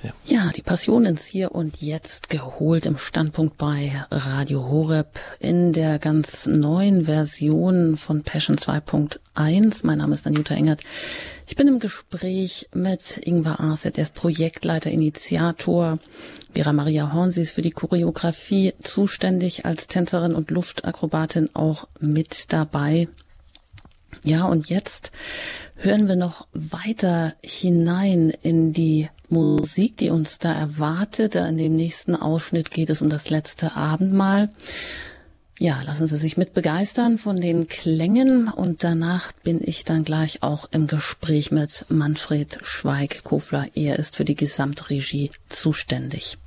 [0.00, 0.12] Ja.
[0.26, 5.98] ja, die Passion ins Hier und Jetzt geholt im Standpunkt bei Radio Horeb in der
[5.98, 9.80] ganz neuen Version von Passion 2.1.
[9.82, 10.82] Mein Name ist Anjuta Engert.
[11.48, 15.98] Ich bin im Gespräch mit Ingvar Arset, er ist Projektleiter, Initiator.
[16.54, 22.52] Vera Maria Horn, sie ist für die Choreografie zuständig als Tänzerin und Luftakrobatin auch mit
[22.52, 23.08] dabei.
[24.22, 25.10] Ja, und jetzt
[25.74, 31.34] hören wir noch weiter hinein in die Musik, die uns da erwartet.
[31.34, 34.48] In dem nächsten Ausschnitt geht es um das letzte Abendmahl.
[35.60, 40.44] Ja, lassen Sie sich mit begeistern von den Klängen und danach bin ich dann gleich
[40.44, 43.66] auch im Gespräch mit Manfred Schweig-Kofler.
[43.74, 46.38] Er ist für die Gesamtregie zuständig.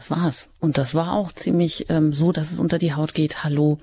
[0.00, 0.48] Das war's.
[0.60, 3.44] Und das war auch ziemlich ähm, so, dass es unter die Haut geht.
[3.44, 3.76] Hallo,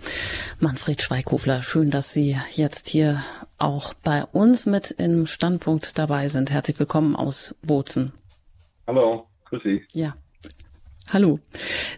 [0.60, 1.62] Manfred Schweighofler.
[1.62, 3.24] Schön, dass Sie jetzt hier
[3.60, 6.50] auch bei uns mit im Standpunkt dabei sind.
[6.50, 8.14] Herzlich willkommen aus Bozen.
[8.88, 9.86] Hallo, grüß Sie.
[9.92, 10.16] Ja.
[11.14, 11.40] Hallo.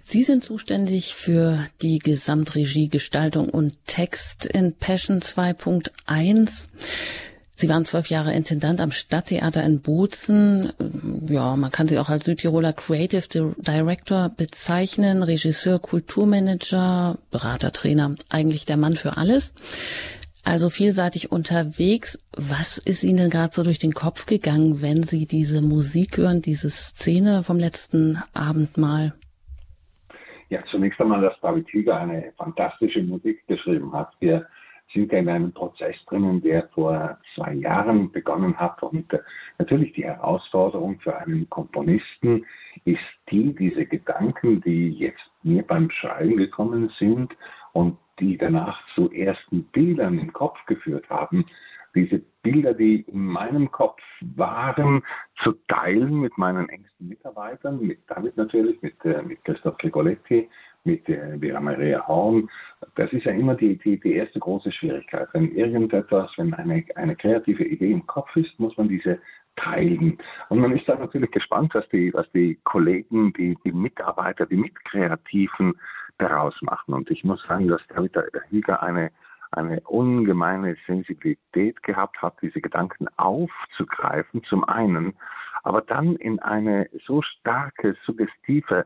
[0.03, 6.67] Sie sind zuständig für die Gesamtregie, Gestaltung und Text in Passion 2.1.
[7.59, 10.71] Sie waren zwölf Jahre Intendant am Stadttheater in Bozen.
[11.27, 18.65] Ja, man kann Sie auch als Südtiroler Creative Director bezeichnen, Regisseur, Kulturmanager, Berater, Trainer, eigentlich
[18.65, 19.53] der Mann für alles.
[20.45, 22.23] Also vielseitig unterwegs.
[22.31, 26.69] Was ist Ihnen gerade so durch den Kopf gegangen, wenn Sie diese Musik hören, diese
[26.69, 29.11] Szene vom letzten Abendmahl?
[30.47, 34.13] Ja, zunächst einmal, dass David Hüger eine fantastische Musik geschrieben hat.
[34.21, 34.47] Wir
[34.93, 38.81] sind in einem Prozess drinnen, der vor zwei Jahren begonnen hat.
[38.81, 39.19] Und äh,
[39.57, 42.45] natürlich die Herausforderung für einen Komponisten
[42.85, 42.99] ist
[43.29, 47.35] die, diese Gedanken, die jetzt mir beim Schreiben gekommen sind
[47.73, 51.45] und die danach zu ersten Bildern im Kopf geführt haben,
[51.95, 55.03] diese Bilder, die in meinem Kopf waren,
[55.43, 60.49] zu teilen mit meinen engsten Mitarbeitern, mit David natürlich, mit, äh, mit Christoph Gregoletti,
[60.83, 62.49] mit äh, Vera Maria Horn.
[62.95, 65.27] Das ist ja immer die, die, die erste große Schwierigkeit.
[65.33, 69.19] Wenn irgendetwas, wenn eine, eine kreative Idee im Kopf ist, muss man diese
[69.55, 70.17] teilen.
[70.49, 74.55] Und man ist dann natürlich gespannt, was die, was die Kollegen, die, die Mitarbeiter, die
[74.55, 75.73] Mitkreativen
[76.17, 76.93] daraus machen.
[76.93, 78.15] Und ich muss sagen, dass David
[78.49, 79.11] Hüger eine,
[79.51, 85.13] eine ungemeine Sensibilität gehabt hat, diese Gedanken aufzugreifen, zum einen,
[85.63, 88.85] aber dann in eine so starke, suggestive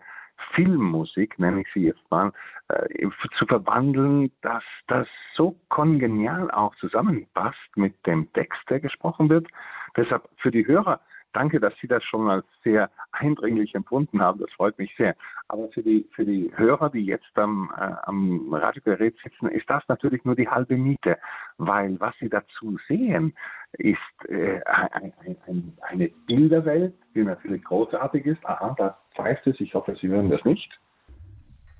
[0.53, 2.31] Filmmusik, nenne ich sie jetzt mal,
[2.69, 9.47] äh, zu verwandeln, dass das so kongenial auch zusammenpasst mit dem Text, der gesprochen wird.
[9.95, 10.99] Deshalb für die Hörer
[11.33, 14.39] danke, dass Sie das schon als sehr eindringlich empfunden haben.
[14.39, 15.15] Das freut mich sehr.
[15.47, 19.83] Aber für die, für die Hörer, die jetzt am, äh, am Radiogerät sitzen, ist das
[19.87, 21.17] natürlich nur die halbe Miete,
[21.57, 23.35] weil was Sie dazu sehen,
[23.77, 23.97] ist
[24.29, 25.13] äh, ein,
[25.47, 28.45] ein, eine Bilderwelt, die natürlich großartig ist.
[28.45, 29.59] Aha, da pfeift es.
[29.59, 30.69] Ich hoffe, Sie hören das nicht.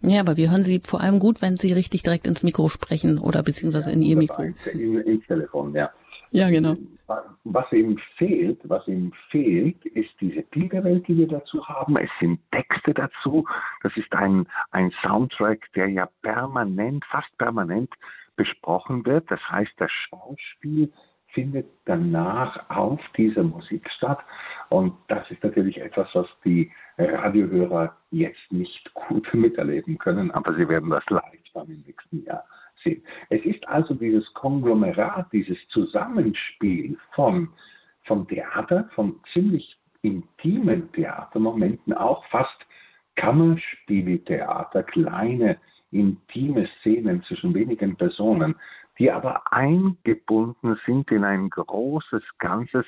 [0.01, 3.19] Ja, aber wir hören Sie vor allem gut, wenn Sie richtig direkt ins Mikro sprechen
[3.19, 4.43] oder beziehungsweise in Ihr Mikro.
[4.43, 5.91] In, ins Telefon, ja.
[6.31, 6.75] Ja, genau.
[7.43, 11.95] Was ihm fehlt, was ihm fehlt, ist diese Bilderwelt, die wir dazu haben.
[11.97, 13.45] Es sind Texte dazu.
[13.83, 17.91] Das ist ein, ein Soundtrack, der ja permanent, fast permanent
[18.35, 19.29] besprochen wird.
[19.29, 20.91] Das heißt, das Schauspiel
[21.33, 24.19] findet danach auf dieser Musik statt.
[24.69, 30.67] Und das ist natürlich etwas, was die Radiohörer jetzt nicht gut miterleben können, aber sie
[30.67, 32.43] werden das live dann im nächsten Jahr
[32.83, 33.03] sehen.
[33.29, 37.49] Es ist also dieses Konglomerat, dieses Zusammenspiel von,
[38.05, 42.57] vom Theater, von ziemlich intimen Theatermomenten, auch fast
[43.15, 45.57] Kammerspieltheater, kleine
[45.91, 48.55] intime Szenen zwischen wenigen Personen,
[48.99, 52.85] die aber eingebunden sind in ein großes Ganzes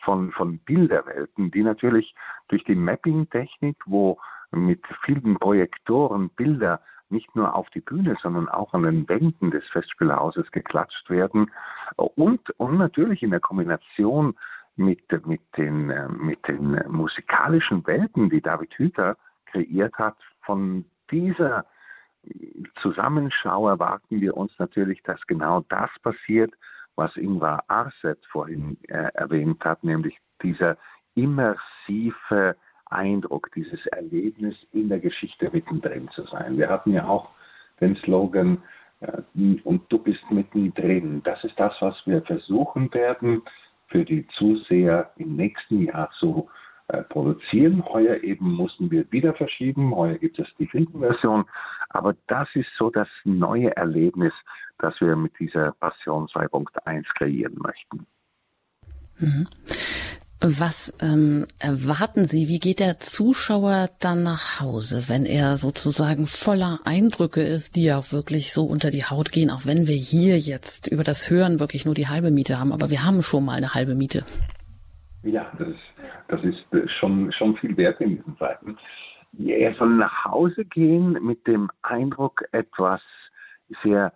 [0.00, 2.14] von, von Bilderwelten, die natürlich
[2.48, 4.18] durch die Mapping-Technik, wo
[4.50, 9.64] mit vielen Projektoren Bilder nicht nur auf die Bühne, sondern auch an den Wänden des
[9.68, 11.50] Festspielhauses geklatscht werden
[11.96, 14.34] und, und natürlich in der Kombination
[14.76, 21.64] mit, mit, den, mit den musikalischen Welten, die David Hüter kreiert hat, von dieser
[22.82, 26.52] Zusammenschau erwarten wir uns natürlich, dass genau das passiert,
[26.96, 30.76] was Ingvar Arset vorhin äh, erwähnt hat, nämlich dieser
[31.14, 32.56] immersive
[32.86, 36.56] Eindruck, dieses Erlebnis in der Geschichte mittendrin zu sein.
[36.56, 37.30] Wir hatten ja auch
[37.80, 38.62] den Slogan
[39.00, 39.22] äh,
[39.64, 41.22] und du bist mittendrin.
[41.24, 43.42] Das ist das, was wir versuchen werden
[43.88, 46.63] für die Zuseher im nächsten Jahr zu äh,
[47.08, 47.84] produzieren.
[47.86, 49.94] Heuer eben mussten wir wieder verschieben.
[49.94, 51.44] Heuer gibt es die Filmversion.
[51.88, 54.32] Aber das ist so das neue Erlebnis,
[54.78, 58.06] das wir mit dieser Passion 2.1 kreieren möchten.
[59.18, 59.48] Mhm.
[60.46, 62.48] Was ähm, erwarten Sie?
[62.48, 68.12] Wie geht der Zuschauer dann nach Hause, wenn er sozusagen voller Eindrücke ist, die auch
[68.12, 71.86] wirklich so unter die Haut gehen, auch wenn wir hier jetzt über das Hören wirklich
[71.86, 74.24] nur die halbe Miete haben, aber wir haben schon mal eine halbe Miete.
[75.22, 75.78] Ja, das ist,
[76.28, 78.76] das ist äh, schon, schon viel wert in diesen Zeiten.
[79.38, 83.00] Er soll nach Hause gehen mit dem Eindruck, etwas
[83.82, 84.12] sehr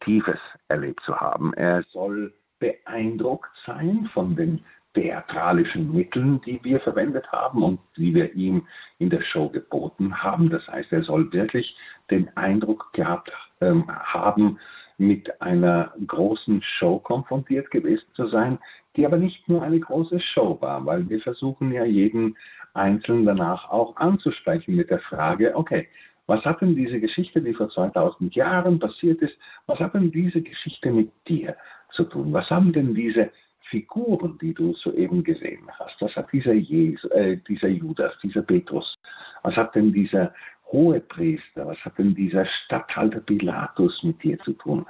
[0.00, 0.38] Tiefes
[0.68, 1.52] erlebt zu haben.
[1.54, 4.64] Er soll beeindruckt sein von den
[4.94, 8.66] theatralischen Mitteln, die wir verwendet haben und die wir ihm
[8.98, 10.50] in der Show geboten haben.
[10.50, 11.76] Das heißt, er soll wirklich
[12.10, 14.58] den Eindruck gehabt ähm, haben,
[14.96, 18.58] mit einer großen Show konfrontiert gewesen zu sein,
[18.98, 22.36] die aber nicht nur eine große Show war, weil wir versuchen ja jeden
[22.74, 25.86] Einzelnen danach auch anzusprechen mit der Frage, okay,
[26.26, 29.34] was hat denn diese Geschichte, die vor 2000 Jahren passiert ist,
[29.66, 31.56] was hat denn diese Geschichte mit dir
[31.92, 32.32] zu tun?
[32.32, 33.30] Was haben denn diese
[33.70, 36.00] Figuren, die du soeben gesehen hast.
[36.00, 38.94] Was hat dieser, Jesus, äh, dieser Judas, dieser Petrus,
[39.42, 40.32] was hat denn dieser
[40.70, 44.86] Hohepriester, was hat denn dieser Statthalter Pilatus mit dir zu tun?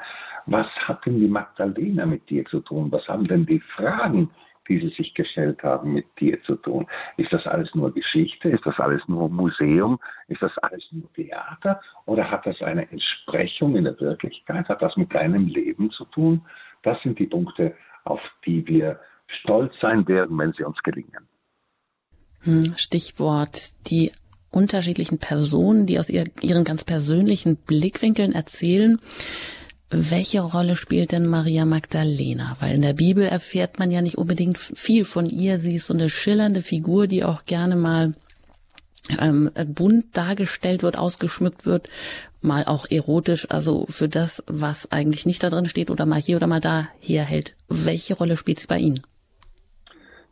[0.46, 2.90] Was hat denn die Magdalena mit dir zu tun?
[2.90, 4.30] Was haben denn die Fragen,
[4.68, 6.86] die sie sich gestellt haben, mit dir zu tun?
[7.16, 8.48] Ist das alles nur Geschichte?
[8.48, 9.98] Ist das alles nur Museum?
[10.26, 11.80] Ist das alles nur Theater?
[12.06, 14.68] Oder hat das eine Entsprechung in der Wirklichkeit?
[14.68, 16.42] Hat das mit deinem Leben zu tun?
[16.82, 18.98] Das sind die Punkte, auf die wir
[19.42, 21.28] stolz sein werden, wenn sie uns gelingen.
[22.40, 24.12] Hm, Stichwort die
[24.50, 28.98] unterschiedlichen Personen, die aus ihren ganz persönlichen Blickwinkeln erzählen.
[29.90, 32.56] Welche Rolle spielt denn Maria Magdalena?
[32.60, 35.58] Weil in der Bibel erfährt man ja nicht unbedingt viel von ihr.
[35.58, 38.14] Sie ist so eine schillernde Figur, die auch gerne mal
[39.18, 41.88] ähm, bunt dargestellt wird, ausgeschmückt wird,
[42.40, 46.36] mal auch erotisch, also für das, was eigentlich nicht da drin steht oder mal hier
[46.36, 47.54] oder mal da herhält.
[47.68, 49.00] Welche Rolle spielt sie bei Ihnen?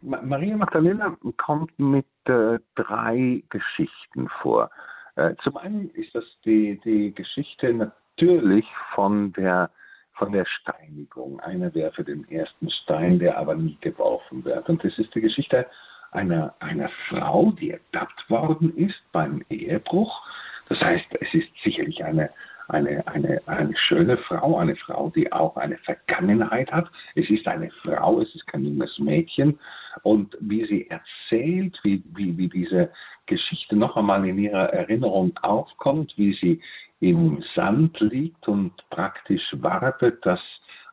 [0.02, 4.70] Maria Magdalena kommt mit äh, drei Geschichten vor.
[5.16, 9.70] Äh, zum einen ist das die, die Geschichte natürlich von der
[10.16, 11.40] von der Steinigung.
[11.40, 14.68] Einer werfe den ersten Stein, der aber nie geworfen wird.
[14.68, 15.66] Und das ist die Geschichte
[16.10, 20.22] einer, einer Frau, die ertappt worden ist beim Ehebruch.
[20.68, 22.30] Das heißt, es ist sicherlich eine,
[22.68, 26.88] eine, eine, eine schöne Frau, eine Frau, die auch eine Vergangenheit hat.
[27.14, 29.58] Es ist eine Frau, es ist kein junges Mädchen,
[30.02, 32.90] und wie sie erzählt, wie, wie, wie diese
[33.26, 36.60] Geschichte noch einmal in ihrer Erinnerung aufkommt, wie sie
[37.00, 40.40] im Sand liegt und praktisch wartet, dass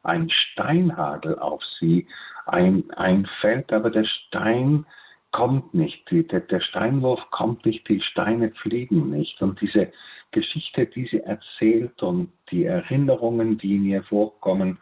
[0.04, 2.08] ein Steinhagel auf sie
[2.46, 4.86] ein, einfällt, aber der Stein
[5.32, 9.42] kommt nicht, der, der Steinwurf kommt nicht, die Steine fliegen nicht.
[9.42, 9.92] Und diese
[10.34, 14.78] Geschichte, die sie erzählt und die Erinnerungen, die in ihr vorkommen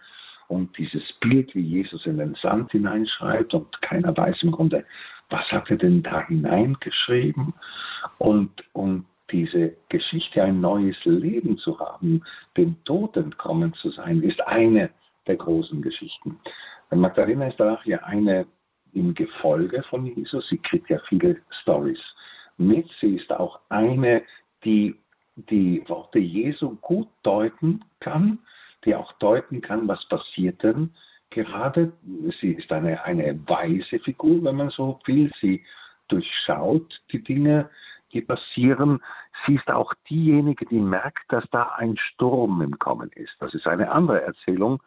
[0.47, 4.85] und dieses Bild, wie Jesus in den Sand hineinschreibt und keiner weiß im Grunde,
[5.29, 7.53] was hat er denn da hineingeschrieben
[8.17, 12.23] und, und diese Geschichte, ein neues Leben zu haben,
[12.57, 14.89] dem Tod entkommen zu sein, ist eine
[15.27, 16.37] der großen Geschichten.
[16.93, 18.45] Magdalena ist danach ja eine
[18.93, 20.47] im Gefolge von Jesus.
[20.49, 21.99] Sie kriegt ja viele Stories
[22.57, 22.87] mit.
[22.99, 24.23] Sie ist auch eine,
[24.65, 24.95] die
[25.35, 28.39] die Worte Jesu gut deuten kann,
[28.85, 30.91] die auch deuten kann, was passiert denn
[31.29, 31.93] gerade.
[32.39, 35.31] Sie ist eine, eine weise Figur, wenn man so will.
[35.39, 35.63] Sie
[36.07, 37.69] durchschaut die Dinge,
[38.13, 38.99] die passieren.
[39.45, 43.33] Sie ist auch diejenige, die merkt, dass da ein Sturm im Kommen ist.
[43.39, 44.81] Das ist eine andere Erzählung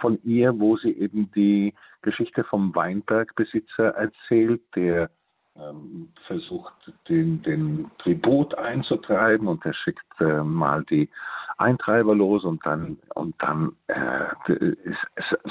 [0.00, 5.10] von ihr, wo sie eben die Geschichte vom Weinbergbesitzer erzählt, der
[5.56, 6.72] ähm, versucht,
[7.08, 11.08] den, den Tribut einzutreiben und er schickt äh, mal die
[11.58, 14.28] Eintreiber los und dann und dann äh,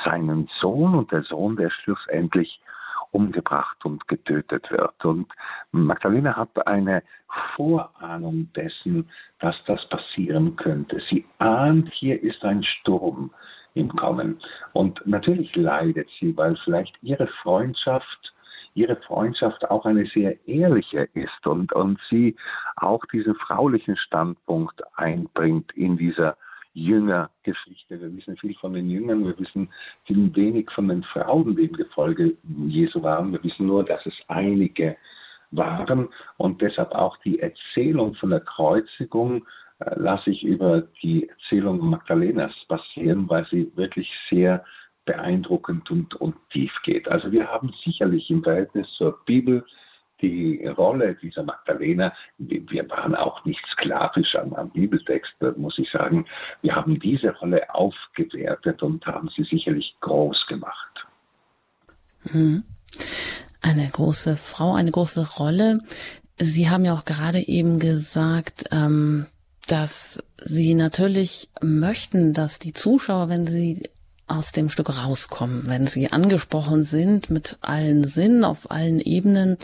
[0.03, 2.59] seinen Sohn und der Sohn, der schlussendlich
[3.11, 5.05] umgebracht und getötet wird.
[5.05, 5.27] Und
[5.71, 7.03] Magdalena hat eine
[7.55, 9.09] Vorahnung dessen,
[9.39, 11.01] dass das passieren könnte.
[11.09, 13.31] Sie ahnt, hier ist ein Sturm
[13.73, 14.39] im Kommen.
[14.73, 18.33] Und natürlich leidet sie, weil vielleicht ihre Freundschaft
[18.73, 22.35] ihre Freundschaft auch eine sehr ehrliche ist und, und sie
[22.77, 26.37] auch diesen fraulichen Standpunkt einbringt in dieser
[26.73, 27.99] Jüngergeschichte.
[27.99, 29.69] Wir wissen viel von den Jüngern, wir wissen
[30.05, 33.33] viel wenig von den Frauen, die im Gefolge Jesu waren.
[33.33, 34.95] Wir wissen nur, dass es einige
[35.51, 36.07] waren
[36.37, 39.45] und deshalb auch die Erzählung von der Kreuzigung
[39.79, 44.63] äh, lasse ich über die Erzählung Magdalenas passieren, weil sie wirklich sehr
[45.05, 47.07] beeindruckend und, und tief geht.
[47.07, 49.65] Also wir haben sicherlich im Verhältnis zur Bibel
[50.21, 56.27] die Rolle dieser Magdalena, wir waren auch nicht sklavisch am, am Bibeltext, muss ich sagen.
[56.61, 61.07] Wir haben diese Rolle aufgewertet und haben sie sicherlich groß gemacht.
[62.31, 62.63] Mhm.
[63.61, 65.79] Eine große Frau, eine große Rolle.
[66.37, 69.25] Sie haben ja auch gerade eben gesagt, ähm,
[69.67, 73.83] dass Sie natürlich möchten, dass die Zuschauer, wenn sie
[74.31, 79.57] aus dem Stück rauskommen, wenn sie angesprochen sind mit allen Sinnen, auf allen Ebenen,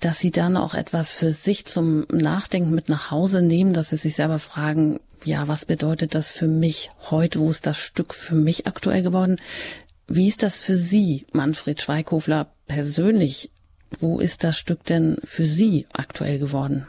[0.00, 3.96] dass sie dann auch etwas für sich zum Nachdenken mit nach Hause nehmen, dass sie
[3.96, 7.40] sich selber fragen, ja, was bedeutet das für mich heute?
[7.40, 9.36] Wo ist das Stück für mich aktuell geworden?
[10.06, 13.50] Wie ist das für Sie, Manfred Schweighofler, persönlich?
[13.98, 16.86] Wo ist das Stück denn für Sie aktuell geworden?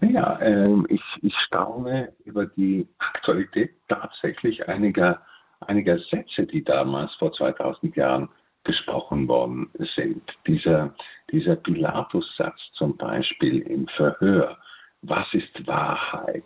[0.00, 5.22] Naja, ähm, ich, ich staune über die Aktualität tatsächlich einiger,
[5.60, 8.28] einiger Sätze, die damals vor 2000 Jahren
[8.64, 10.22] gesprochen worden sind.
[10.46, 10.94] Dieser,
[11.32, 14.58] dieser Pilatus-Satz zum Beispiel im Verhör.
[15.00, 16.44] Was ist Wahrheit?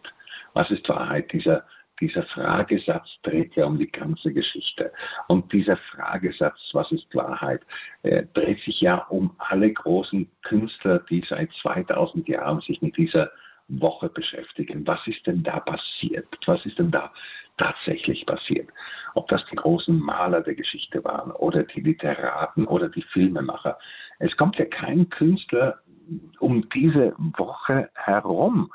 [0.54, 1.32] Was ist Wahrheit?
[1.32, 1.64] Dieser,
[2.00, 4.92] dieser Fragesatz dreht ja um die ganze Geschichte.
[5.26, 7.62] Und dieser Fragesatz, was ist Wahrheit,
[8.04, 13.32] äh, dreht sich ja um alle großen Künstler, die seit 2000 Jahren sich mit dieser
[13.68, 14.86] Woche beschäftigen.
[14.86, 16.26] Was ist denn da passiert?
[16.46, 17.12] Was ist denn da
[17.58, 18.68] tatsächlich passiert?
[19.14, 23.78] Ob das die großen Maler der Geschichte waren oder die Literaten oder die Filmemacher.
[24.18, 25.78] Es kommt ja kein Künstler
[26.38, 28.72] um diese Woche herum.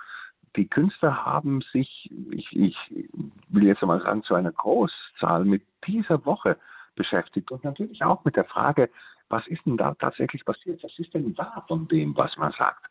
[0.56, 2.78] Die Künstler haben sich, ich, ich
[3.50, 6.58] will jetzt mal sagen, zu einer Großzahl mit dieser Woche
[6.96, 8.90] beschäftigt und natürlich auch mit der Frage,
[9.34, 10.84] was ist denn da tatsächlich passiert?
[10.84, 12.86] Was ist denn wahr von dem, was man sagt?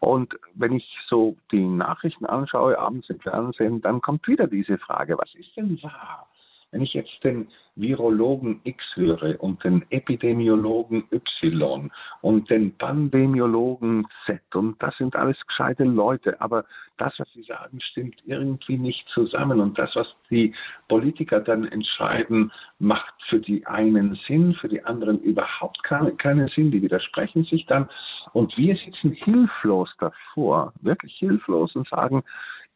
[0.00, 5.18] Und wenn ich so die Nachrichten anschaue, abends im Fernsehen, dann kommt wieder diese Frage,
[5.18, 6.26] was ist denn wahr?
[6.74, 14.40] Wenn ich jetzt den Virologen X höre und den Epidemiologen Y und den Pandemiologen Z
[14.56, 16.64] und das sind alles gescheite Leute, aber
[16.96, 19.60] das, was sie sagen, stimmt irgendwie nicht zusammen.
[19.60, 20.52] Und das, was die
[20.88, 26.72] Politiker dann entscheiden, macht für die einen Sinn, für die anderen überhaupt keine, keinen Sinn,
[26.72, 27.88] die widersprechen sich dann.
[28.32, 32.24] Und wir sitzen hilflos davor, wirklich hilflos und sagen,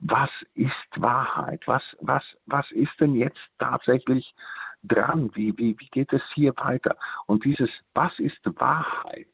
[0.00, 1.60] was ist Wahrheit?
[1.66, 4.32] Was, was, was ist denn jetzt tatsächlich
[4.84, 5.30] dran?
[5.34, 6.96] Wie, wie, wie geht es hier weiter?
[7.26, 9.26] Und dieses Was ist Wahrheit?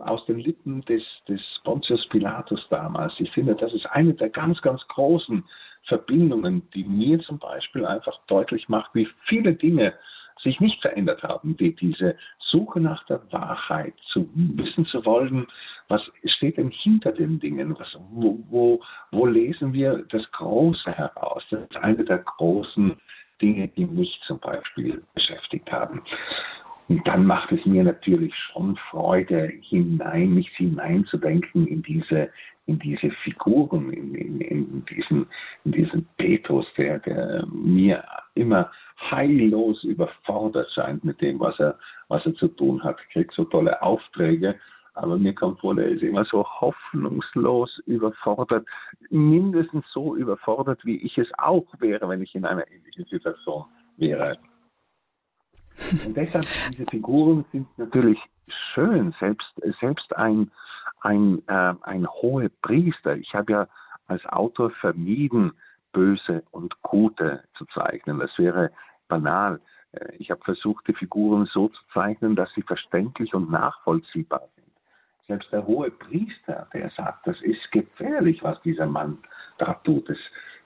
[0.00, 3.12] aus den Lippen des, des Pontius Pilatus damals.
[3.18, 5.44] Ich finde, das ist eine der ganz, ganz großen
[5.86, 9.94] Verbindungen, die mir zum Beispiel einfach deutlich macht, wie viele Dinge
[10.42, 12.16] sich nicht verändert haben, die diese
[12.54, 15.48] Suche nach der Wahrheit, zu wissen zu wollen,
[15.88, 16.00] was
[16.36, 18.80] steht denn hinter den Dingen, was, wo, wo,
[19.10, 21.42] wo lesen wir das Große heraus.
[21.50, 22.94] Das ist eine der großen
[23.42, 26.02] Dinge, die mich zum Beispiel beschäftigt haben.
[26.88, 32.30] Und dann macht es mir natürlich schon Freude, hinein, mich hineinzudenken in diese,
[32.66, 35.26] in diese Figuren, in, in, in, diesen,
[35.64, 38.02] in diesen Petrus, der, der mir
[38.34, 38.70] immer
[39.10, 42.96] heillos überfordert scheint mit dem, was er, was er zu tun hat.
[43.02, 44.58] Ich kriege so tolle Aufträge,
[44.94, 48.66] aber mir kommt vor, er ist immer so hoffnungslos überfordert,
[49.10, 53.64] mindestens so überfordert, wie ich es auch wäre, wenn ich in einer ähnlichen Situation
[53.96, 54.38] wäre.
[56.06, 58.18] Und deshalb, diese Figuren sind natürlich
[58.72, 59.48] schön, selbst,
[59.80, 60.50] selbst ein,
[61.04, 63.16] ein, äh, ein hoher Priester.
[63.16, 63.68] Ich habe ja
[64.06, 65.52] als Autor vermieden,
[65.92, 68.18] Böse und Gute zu zeichnen.
[68.18, 68.70] Das wäre
[69.08, 69.60] banal.
[69.92, 74.64] Äh, ich habe versucht, die Figuren so zu zeichnen, dass sie verständlich und nachvollziehbar sind.
[75.26, 79.18] Selbst der hohe Priester, der sagt, das ist gefährlich, was dieser Mann
[79.58, 80.08] da tut.
[80.10, 80.18] Es,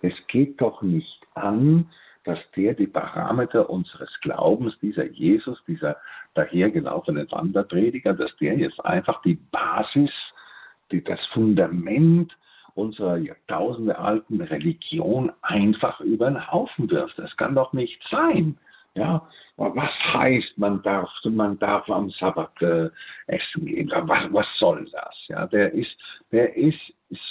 [0.03, 1.89] es geht doch nicht an,
[2.25, 5.97] dass der die Parameter unseres Glaubens, dieser Jesus, dieser
[6.35, 10.11] dahergelaufene Wanderprediger, dass der jetzt einfach die Basis,
[10.91, 12.37] die, das Fundament
[12.75, 17.19] unserer Jahrtausende alten Religion einfach über den Haufen wirft.
[17.19, 18.57] Das kann doch nicht sein.
[18.95, 22.91] Ja, was heißt, man darf, man darf am Sabbat äh,
[23.27, 23.91] essen gehen?
[23.93, 25.15] Was, was soll das?
[25.29, 25.97] Ja, der ist,
[26.33, 26.79] der ist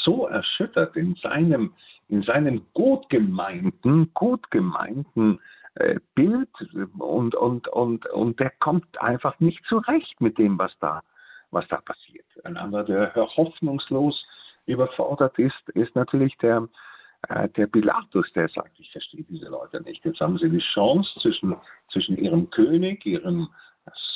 [0.04, 1.74] so erschüttert in seinem,
[2.10, 5.40] in seinem gut gemeinten, gut gemeinten
[5.76, 6.50] äh, Bild
[6.98, 11.04] und, und, und, und der kommt einfach nicht zurecht mit dem, was da,
[11.52, 12.27] was da passiert.
[12.44, 14.26] Ein anderer, der hoffnungslos
[14.66, 16.68] überfordert ist, ist natürlich der,
[17.30, 20.04] äh, der Pilatus, der sagt, ich verstehe diese Leute nicht.
[20.06, 21.56] Jetzt haben sie die Chance zwischen,
[21.92, 23.50] zwischen ihrem König, ihrem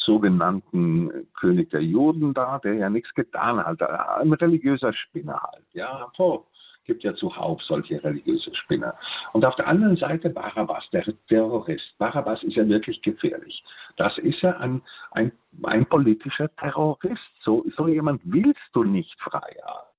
[0.05, 5.65] sogenannten König der Juden da, der ja nichts getan hat, ein religiöser Spinner halt.
[5.73, 6.45] Ja, so
[6.85, 8.95] gibt ja zuhauf solche religiöse Spinner.
[9.33, 11.97] Und auf der anderen Seite Barabbas, der Terrorist.
[11.97, 13.63] Barabbas ist ja wirklich gefährlich.
[13.97, 15.31] Das ist ja ein, ein,
[15.63, 17.21] ein politischer Terrorist.
[17.43, 19.90] So, so jemand willst du nicht frei haben.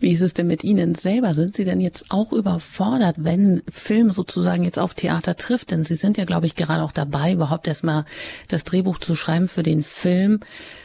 [0.00, 1.34] Wie ist es denn mit Ihnen selber?
[1.34, 5.70] Sind Sie denn jetzt auch überfordert, wenn Film sozusagen jetzt auf Theater trifft?
[5.70, 8.04] Denn Sie sind ja, glaube ich, gerade auch dabei, überhaupt erstmal
[8.48, 10.40] das Drehbuch zu schreiben für den Film,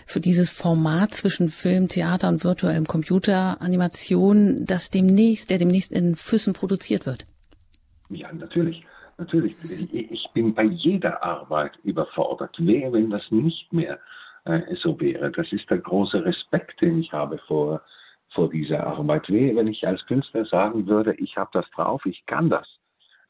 [0.05, 6.53] für dieses Format zwischen Film, Theater und virtuellem Computeranimation, das demnächst, der demnächst in Füssen
[6.53, 7.25] produziert wird.
[8.09, 8.83] Ja, natürlich.
[9.17, 9.53] Natürlich.
[9.91, 12.55] Ich bin bei jeder Arbeit überfordert.
[12.57, 13.99] Wer, wenn das nicht mehr
[14.45, 15.29] äh, so wäre?
[15.31, 17.81] Das ist der große Respekt, den ich habe vor
[18.31, 19.29] vor dieser Arbeit.
[19.29, 22.67] Wenn ich als Künstler sagen würde, ich habe das drauf, ich kann das,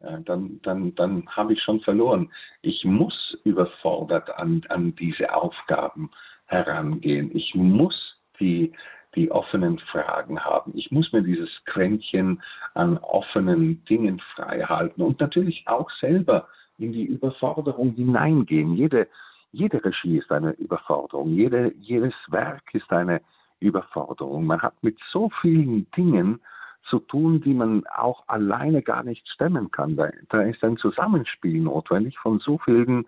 [0.02, 2.32] äh, dann, dann, dann habe ich schon verloren.
[2.62, 6.12] Ich muss überfordert an, an diese Aufgaben
[6.46, 7.36] herangehen.
[7.36, 7.96] Ich muss
[8.40, 8.74] die,
[9.16, 10.74] die offenen Fragen haben.
[10.76, 12.42] Ich muss mir dieses Quäntchen
[12.74, 16.48] an offenen Dingen frei halten und natürlich auch selber
[16.78, 18.76] in die Überforderung hineingehen.
[18.76, 19.08] Jede,
[19.52, 21.34] jede Regie ist eine Überforderung.
[21.34, 23.39] Jede, jedes Werk ist eine Überforderung.
[23.62, 26.40] Man hat mit so vielen Dingen
[26.90, 29.96] zu tun, die man auch alleine gar nicht stemmen kann.
[29.96, 33.06] Da, da ist ein Zusammenspiel notwendig von so vielen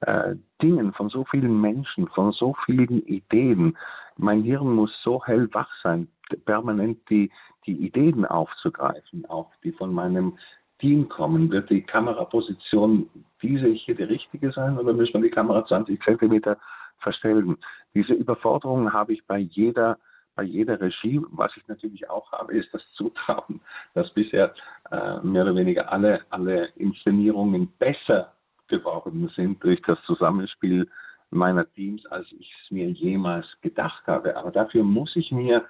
[0.00, 3.76] äh, Dingen, von so vielen Menschen, von so vielen Ideen.
[4.16, 6.08] Mein Hirn muss so hellwach sein,
[6.44, 7.30] permanent die,
[7.66, 10.38] die Ideen aufzugreifen, auch die von meinem
[10.78, 11.50] Team kommen.
[11.50, 13.08] Wird die Kameraposition,
[13.42, 16.58] diese hier die richtige sein oder müssen wir die Kamera 20 Zentimeter
[16.98, 17.56] verstellen.
[17.94, 19.98] Diese Überforderung habe ich bei jeder
[20.36, 23.60] bei jeder Regie, was ich natürlich auch habe, ist das Zutrauen,
[23.94, 24.54] dass bisher
[24.90, 28.32] äh, mehr oder weniger alle, alle Inszenierungen besser
[28.68, 30.88] geworden sind durch das Zusammenspiel
[31.30, 34.36] meiner Teams, als ich es mir jemals gedacht habe.
[34.36, 35.64] Aber dafür muss ich mir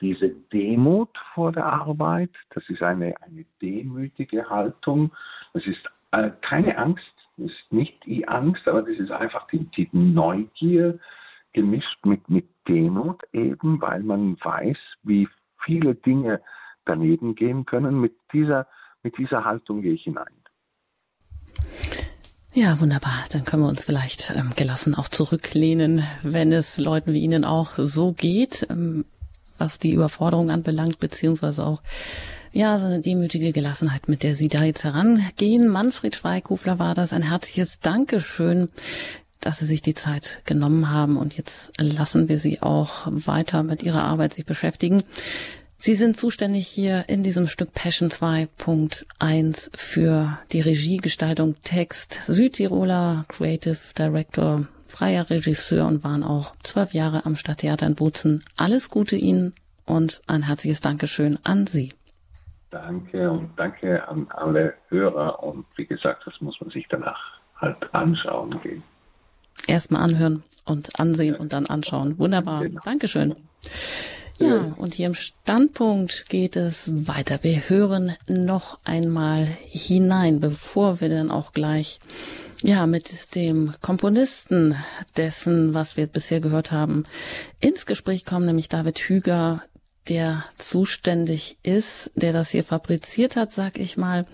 [0.00, 5.12] diese Demut vor der Arbeit, das ist eine, eine demütige Haltung,
[5.52, 7.02] das ist äh, keine Angst,
[7.36, 10.98] ist nicht die Angst, aber das ist einfach die, die Neugier
[11.52, 15.28] gemischt mit, mit Demut eben, weil man weiß, wie
[15.64, 16.40] viele Dinge
[16.84, 18.00] daneben gehen können.
[18.00, 18.66] Mit dieser,
[19.02, 20.32] mit dieser Haltung gehe ich hinein.
[22.52, 23.24] Ja, wunderbar.
[23.32, 27.72] Dann können wir uns vielleicht ähm, gelassen auch zurücklehnen, wenn es Leuten wie Ihnen auch
[27.76, 29.04] so geht, ähm,
[29.58, 31.82] was die Überforderung anbelangt, beziehungsweise auch
[32.54, 35.66] ja, so eine demütige Gelassenheit, mit der Sie da jetzt herangehen.
[35.68, 37.12] Manfred Schweighofer war das.
[37.12, 38.68] Ein herzliches Dankeschön,
[39.40, 41.16] dass Sie sich die Zeit genommen haben.
[41.16, 45.02] Und jetzt lassen wir Sie auch weiter mit Ihrer Arbeit sich beschäftigen.
[45.76, 53.76] Sie sind zuständig hier in diesem Stück Passion 2.1 für die Regiegestaltung, Text, Südtiroler Creative
[53.98, 58.44] Director, freier Regisseur und waren auch zwölf Jahre am Stadttheater in Bozen.
[58.56, 59.54] Alles Gute Ihnen
[59.86, 61.92] und ein herzliches Dankeschön an Sie.
[62.70, 67.20] Danke und danke an alle Hörer und wie gesagt, das muss man sich danach
[67.56, 68.82] halt anschauen gehen.
[69.66, 72.18] Erstmal anhören und ansehen und dann anschauen.
[72.18, 72.62] Wunderbar.
[72.62, 72.80] Genau.
[72.84, 73.34] Dankeschön.
[74.38, 77.38] Ja, und hier im Standpunkt geht es weiter.
[77.42, 82.00] Wir hören noch einmal hinein, bevor wir dann auch gleich
[82.62, 84.76] ja, mit dem Komponisten
[85.16, 87.04] dessen, was wir bisher gehört haben,
[87.60, 89.62] ins Gespräch kommen, nämlich David Hüger,
[90.08, 94.26] der zuständig ist, der das hier fabriziert hat, sag ich mal,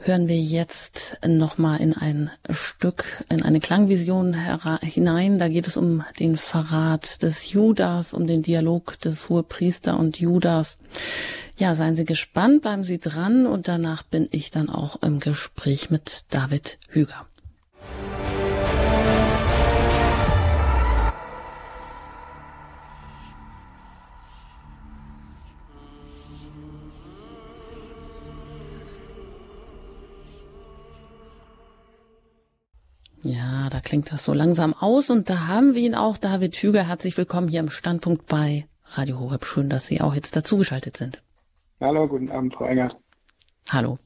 [0.00, 4.34] hören wir jetzt nochmal in ein Stück, in eine Klangvision
[4.80, 5.38] hinein.
[5.38, 10.78] Da geht es um den Verrat des Judas, um den Dialog des Hohepriester und Judas.
[11.58, 15.90] Ja, seien Sie gespannt, bleiben Sie dran und danach bin ich dann auch im Gespräch
[15.90, 17.26] mit David Hüger.
[33.24, 36.88] Ja, da klingt das so langsam aus und da haben wir ihn auch, David Hüger.
[36.88, 39.44] Herzlich willkommen hier im Standpunkt bei Radio Horeb.
[39.44, 41.22] Schön, dass Sie auch jetzt dazugeschaltet sind.
[41.80, 42.96] Hallo, guten Abend, Frau Engert.
[43.68, 43.98] Hallo.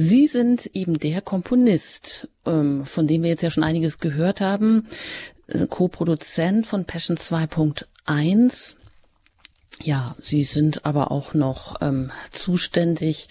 [0.00, 4.86] Sie sind eben der Komponist, ähm, von dem wir jetzt ja schon einiges gehört haben,
[5.68, 8.76] Co-Produzent von Passion 2.1.
[9.82, 13.28] Ja, Sie sind aber auch noch ähm, zuständig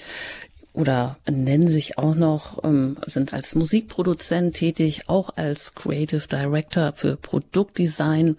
[0.74, 7.18] oder nennen sich auch noch, ähm, sind als Musikproduzent tätig, auch als Creative Director für
[7.18, 8.38] Produktdesign,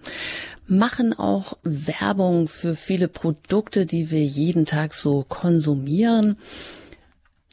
[0.69, 6.37] machen auch Werbung für viele Produkte, die wir jeden Tag so konsumieren.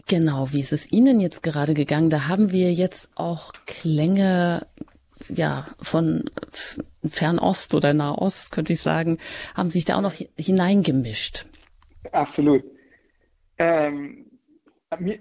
[0.08, 2.10] Genau, wie ist es Ihnen jetzt gerade gegangen?
[2.10, 4.66] Da haben wir jetzt auch Klänge
[5.30, 6.24] ja, von
[7.06, 9.18] Fernost oder Nahost, könnte ich sagen,
[9.56, 11.46] haben sich da auch noch hineingemischt.
[12.12, 12.64] Absolut.
[13.58, 14.26] Ähm,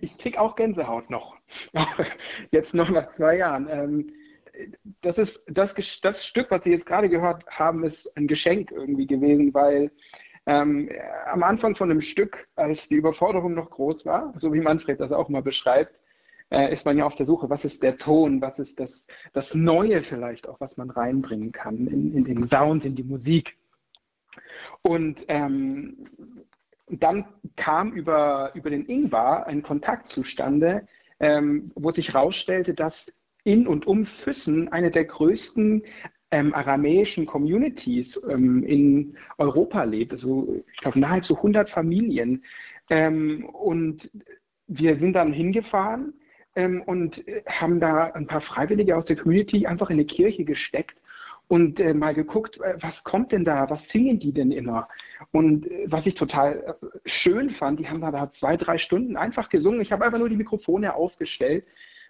[0.01, 1.37] ich krieg auch Gänsehaut noch.
[2.53, 3.68] jetzt noch nach zwei Jahren.
[3.68, 4.12] Ähm,
[5.03, 9.07] das ist das, das Stück, was Sie jetzt gerade gehört haben, ist ein Geschenk irgendwie
[9.07, 9.91] gewesen, weil
[10.47, 10.88] ähm,
[11.26, 15.12] am Anfang von einem Stück, als die Überforderung noch groß war, so wie Manfred das
[15.12, 15.99] auch mal beschreibt,
[16.51, 19.55] äh, ist man ja auf der Suche, was ist der Ton, was ist das, das
[19.55, 23.57] Neue vielleicht auch, was man reinbringen kann in, in den Sound, in die Musik.
[24.82, 26.07] Und ähm,
[26.88, 27.26] dann
[27.57, 30.86] kam über, über den Ingvar ein Kontakt zustande,
[31.18, 35.82] ähm, wo sich herausstellte, dass in und um Füssen eine der größten
[36.30, 40.12] ähm, aramäischen Communities ähm, in Europa lebt.
[40.12, 42.44] Also ich glaube nahezu 100 Familien.
[42.90, 44.10] Ähm, und
[44.66, 46.14] wir sind dann hingefahren
[46.56, 50.96] ähm, und haben da ein paar Freiwillige aus der Community einfach in eine Kirche gesteckt
[51.48, 54.88] und äh, mal geguckt, äh, was kommt denn da, was singen die denn immer?
[55.30, 59.16] Und äh, was ich total äh, schön fand, die haben da, da zwei, drei Stunden
[59.16, 59.80] einfach gesungen.
[59.80, 61.64] Ich habe einfach nur die Mikrofone aufgestellt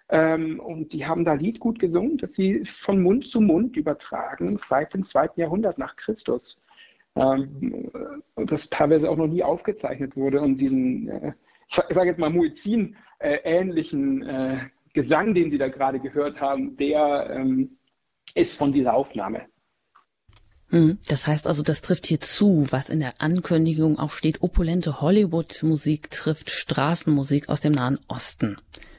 [0.09, 4.57] ähm, und die haben da Lied gut gesungen, das sie von Mund zu Mund übertragen,
[4.57, 6.57] seit dem zweiten Jahrhundert nach Christus.
[7.15, 7.91] Ähm,
[8.35, 11.33] das teilweise auch noch nie aufgezeichnet wurde und diesen, äh,
[11.67, 14.59] ich sage jetzt mal, Muezzin-ähnlichen äh,
[14.93, 17.77] Gesang, den Sie da gerade gehört haben, der ähm,
[18.33, 19.45] ist von dieser Aufnahme.
[20.69, 24.41] Hm, das heißt also, das trifft hier zu, was in der Ankündigung auch steht.
[24.41, 28.57] Opulente Hollywood-Musik trifft Straßenmusik aus dem Nahen Osten.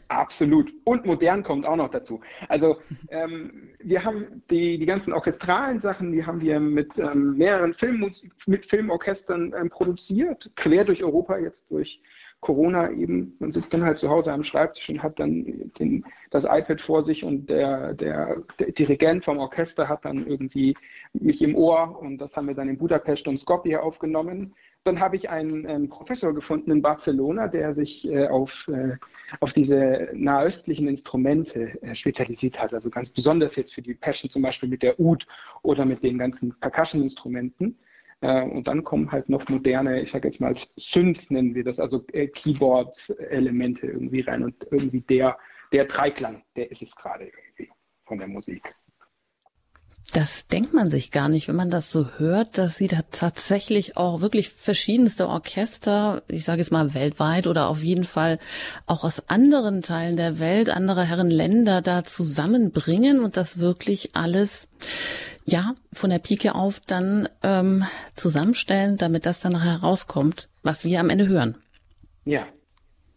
[0.09, 0.72] Absolut.
[0.84, 2.20] Und modern kommt auch noch dazu.
[2.48, 2.78] Also
[3.11, 8.32] ähm, wir haben die, die ganzen orchestralen Sachen, die haben wir mit ähm, mehreren Filmmusik,
[8.46, 12.00] mit Filmorchestern ähm, produziert, quer durch Europa jetzt durch
[12.40, 16.44] Corona eben, man sitzt dann halt zu Hause am Schreibtisch und hat dann den, das
[16.44, 20.76] iPad vor sich und der, der, der, Dirigent vom Orchester hat dann irgendwie
[21.12, 24.54] mich im Ohr und das haben wir dann in Budapest und Skopje aufgenommen.
[24.85, 28.97] Dann habe ich einen, einen, Professor gefunden in Barcelona, der sich äh, auf, äh,
[29.41, 32.72] auf diese nahöstlichen Instrumente äh, spezialisiert hat.
[32.72, 35.26] Also ganz besonders jetzt für die Passion zum Beispiel mit der Oud
[35.62, 37.79] oder mit den ganzen Percussion-Instrumenten.
[38.20, 41.79] Äh, und dann kommen halt noch moderne, ich sage jetzt mal Synths nennen wir das,
[41.79, 44.45] also äh, Keyboard-Elemente irgendwie rein.
[44.45, 45.39] Und irgendwie der,
[45.72, 47.70] der Dreiklang, der ist es gerade irgendwie
[48.07, 48.74] von der Musik.
[50.12, 53.98] Das denkt man sich gar nicht, wenn man das so hört, dass sie da tatsächlich
[53.98, 58.38] auch wirklich verschiedenste Orchester, ich sage jetzt mal weltweit oder auf jeden Fall
[58.86, 64.68] auch aus anderen Teilen der Welt, anderer Herren Länder da zusammenbringen und das wirklich alles
[65.44, 67.84] ja, von der Pike auf dann ähm,
[68.14, 71.56] zusammenstellen, damit das dann nachher rauskommt, was wir am Ende hören.
[72.24, 72.46] Ja,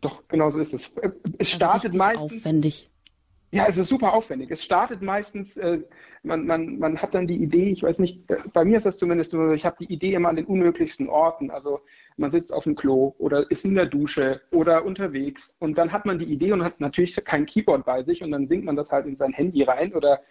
[0.01, 0.93] doch, genau so ist es.
[0.97, 2.33] Äh, es also startet meistens.
[2.33, 2.89] Aufwendig.
[3.51, 4.49] Ja, es ist super aufwendig.
[4.49, 5.81] Es startet meistens, äh,
[6.23, 8.97] man, man, man hat dann die Idee, ich weiß nicht, äh, bei mir ist das
[8.97, 11.49] zumindest so, ich habe die Idee immer an den unmöglichsten Orten.
[11.49, 11.81] Also
[12.17, 16.05] man sitzt auf dem Klo oder ist in der Dusche oder unterwegs und dann hat
[16.05, 18.91] man die Idee und hat natürlich kein Keyboard bei sich und dann singt man das
[18.91, 20.21] halt in sein Handy rein oder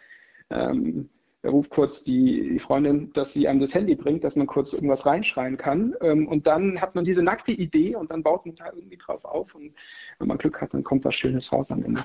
[0.51, 1.09] ähm,
[1.45, 5.07] ruft kurz die, die, Freundin, dass sie einem das Handy bringt, dass man kurz irgendwas
[5.07, 5.95] reinschreien kann.
[6.03, 9.25] Ähm, und dann hat man diese nackte Idee und dann baut man da irgendwie drauf
[9.25, 9.55] auf.
[9.55, 9.73] Und
[10.19, 12.05] wenn man Glück hat, dann kommt was Schönes raus am Ende.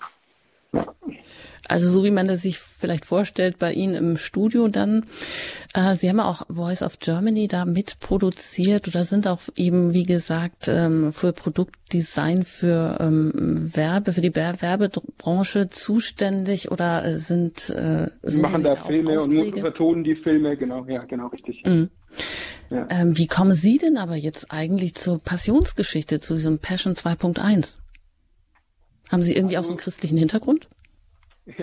[1.68, 5.06] Also so wie man das sich vielleicht vorstellt bei Ihnen im Studio dann.
[5.74, 10.68] Äh, Sie haben auch Voice of Germany da mitproduziert oder sind auch eben, wie gesagt,
[10.68, 18.42] ähm, für Produktdesign für ähm, Werbe, für die Werbebranche zuständig oder äh, sind äh, Sie
[18.42, 21.64] machen da, da Filme und vertonen die Filme, genau, ja, genau, richtig.
[21.66, 21.90] Mhm.
[22.70, 22.88] Ja.
[22.90, 27.78] Ähm, wie kommen Sie denn aber jetzt eigentlich zur Passionsgeschichte, zu diesem Passion 2.1?
[29.12, 30.68] Haben Sie irgendwie also, auch so einen christlichen Hintergrund?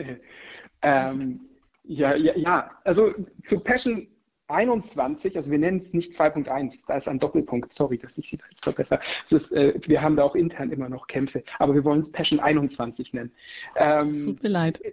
[0.83, 1.41] ähm,
[1.85, 3.13] ja, ja, ja, also
[3.45, 4.07] zu Passion
[4.49, 8.37] 21, also wir nennen es nicht 2.1, da ist ein Doppelpunkt, sorry, dass ich Sie
[8.37, 9.01] da jetzt verbessere.
[9.31, 12.39] Ist, äh, wir haben da auch intern immer noch Kämpfe, aber wir wollen es Passion
[12.39, 13.33] 21 nennen.
[13.77, 14.81] Ähm, tut mir leid.
[14.85, 14.93] Äh,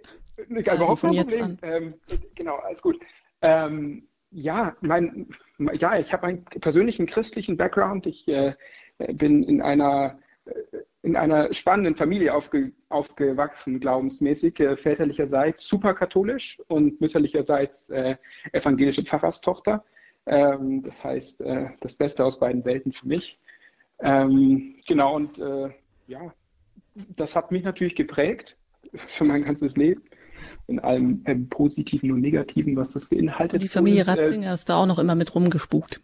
[0.68, 1.56] also überhaupt kein Problem.
[1.62, 1.94] Ähm,
[2.34, 2.98] genau, alles gut.
[3.42, 5.28] Ähm, ja, mein,
[5.74, 8.06] ja, ich habe einen persönlichen christlichen Background.
[8.06, 8.54] Ich äh,
[9.12, 10.52] bin in einer äh,
[11.02, 18.16] in einer spannenden Familie aufge, aufgewachsen, glaubensmäßig, äh, väterlicherseits super katholisch und mütterlicherseits äh,
[18.52, 19.84] evangelische Pfarrerstochter.
[20.26, 23.38] Ähm, das heißt, äh, das Beste aus beiden Welten für mich.
[24.00, 25.70] Ähm, genau, und äh,
[26.06, 26.34] ja,
[27.16, 28.56] das hat mich natürlich geprägt
[29.06, 30.02] für mein ganzes Leben.
[30.68, 33.54] In allem Positiven und Negativen, was das beinhaltet.
[33.54, 36.00] Und die Familie äh, Ratzinger ist da auch noch immer mit rumgespukt.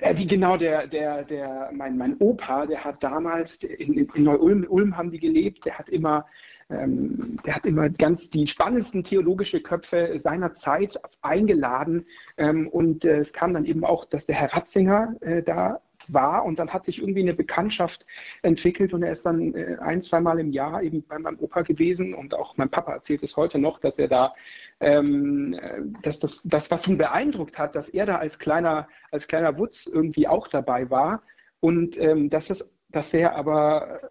[0.00, 4.66] Äh, die, genau, der, der, der, mein, mein Opa, der hat damals in, in Neu-Ulm
[4.68, 6.26] Ulm haben die gelebt, der hat immer
[6.70, 12.06] ähm, der hat immer ganz die spannendsten theologische Köpfe seiner Zeit eingeladen.
[12.36, 16.44] Ähm, und äh, es kam dann eben auch, dass der Herr Ratzinger äh, da war
[16.44, 18.06] und dann hat sich irgendwie eine Bekanntschaft
[18.42, 22.14] entwickelt und er ist dann äh, ein, zweimal im Jahr eben bei meinem Opa gewesen
[22.14, 24.34] und auch mein Papa erzählt es heute noch, dass er da,
[24.80, 25.58] ähm,
[26.02, 29.86] dass das, das, was ihn beeindruckt hat, dass er da als kleiner, als kleiner Wutz
[29.86, 31.22] irgendwie auch dabei war
[31.60, 34.10] und ähm, dass es, dass er aber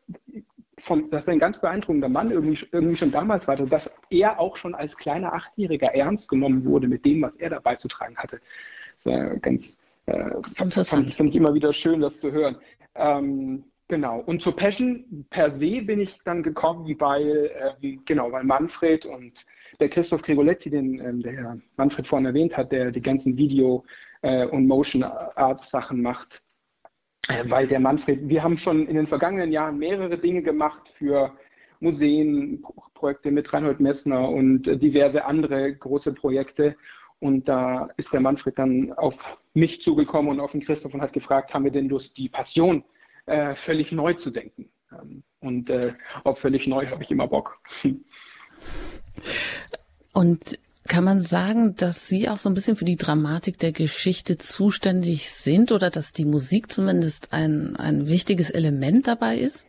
[0.79, 4.57] von, dass er ein ganz beeindruckender Mann irgendwie, irgendwie schon damals war, dass er auch
[4.57, 8.39] schon als kleiner Achtjähriger ernst genommen wurde mit dem, was er dabei zu tragen hatte.
[8.95, 9.78] Das war ganz,
[10.09, 11.13] äh, Interessant.
[11.13, 12.57] Fand, ich immer wieder schön, das zu hören.
[12.95, 14.19] Ähm, genau.
[14.19, 17.51] Und zur Passion per se bin ich dann gekommen, weil,
[17.81, 19.45] äh, genau, weil Manfred und
[19.79, 23.83] der Christoph Gregoletti, den ähm, der Herr Manfred vorhin erwähnt hat, der die ganzen Video-
[24.21, 26.41] äh, und Motion Arts Sachen macht,
[27.29, 31.31] äh, weil der Manfred, wir haben schon in den vergangenen Jahren mehrere Dinge gemacht für
[31.79, 36.75] Museen, Projekte mit Reinhold Messner und diverse andere große Projekte.
[37.19, 41.13] Und da ist der Manfred dann auf mich zugekommen und auf den Christoph und hat
[41.13, 42.83] gefragt, haben wir denn Lust, die Passion
[43.25, 44.69] äh, völlig neu zu denken?
[44.91, 45.93] Ähm, und äh,
[46.23, 47.59] auf völlig neu habe ich immer Bock.
[50.13, 54.37] Und kann man sagen, dass Sie auch so ein bisschen für die Dramatik der Geschichte
[54.37, 59.67] zuständig sind oder dass die Musik zumindest ein, ein wichtiges Element dabei ist?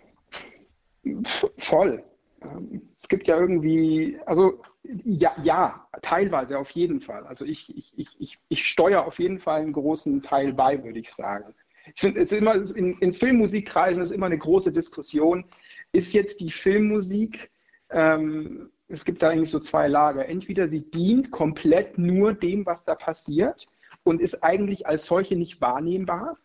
[1.59, 2.03] Voll.
[2.43, 7.27] Ähm, es gibt ja irgendwie, also ja, ja, teilweise auf jeden Fall.
[7.27, 11.13] Also ich, ich, ich, ich, steuere auf jeden Fall einen großen Teil bei, würde ich
[11.13, 11.55] sagen.
[11.95, 15.45] Ich finde, es ist immer in, in Filmmusikkreisen ist immer eine große Diskussion.
[15.93, 17.51] Ist jetzt die Filmmusik,
[17.91, 20.27] ähm, es gibt da eigentlich so zwei Lager.
[20.27, 23.69] Entweder sie dient komplett nur dem, was da passiert
[24.03, 26.39] und ist eigentlich als solche nicht wahrnehmbar.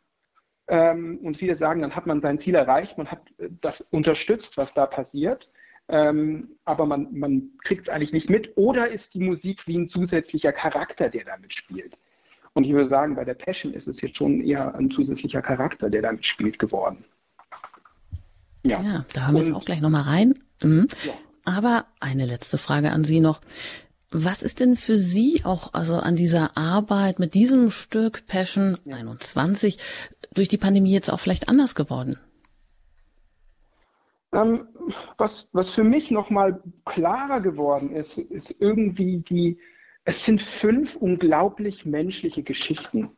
[0.68, 3.22] Ähm, und viele sagen, dann hat man sein Ziel erreicht, man hat
[3.62, 5.50] das unterstützt, was da passiert
[5.88, 8.52] ähm, aber man, man kriegt es eigentlich nicht mit.
[8.56, 11.98] Oder ist die Musik wie ein zusätzlicher Charakter, der damit spielt?
[12.54, 15.90] Und ich würde sagen, bei der Passion ist es jetzt schon eher ein zusätzlicher Charakter,
[15.90, 17.04] der damit spielt, geworden.
[18.64, 20.34] Ja, ja da haben wir jetzt auch gleich nochmal rein.
[20.64, 20.88] Mhm.
[21.06, 21.14] Ja.
[21.44, 23.42] Aber eine letzte Frage an Sie noch.
[24.10, 29.78] Was ist denn für Sie auch also an dieser Arbeit mit diesem Stück Passion 21
[30.34, 32.18] durch die Pandemie jetzt auch vielleicht anders geworden?
[34.32, 34.68] Ähm,
[35.18, 39.58] was, was für mich nochmal klarer geworden ist, ist irgendwie die,
[40.04, 43.12] es sind fünf unglaublich menschliche Geschichten.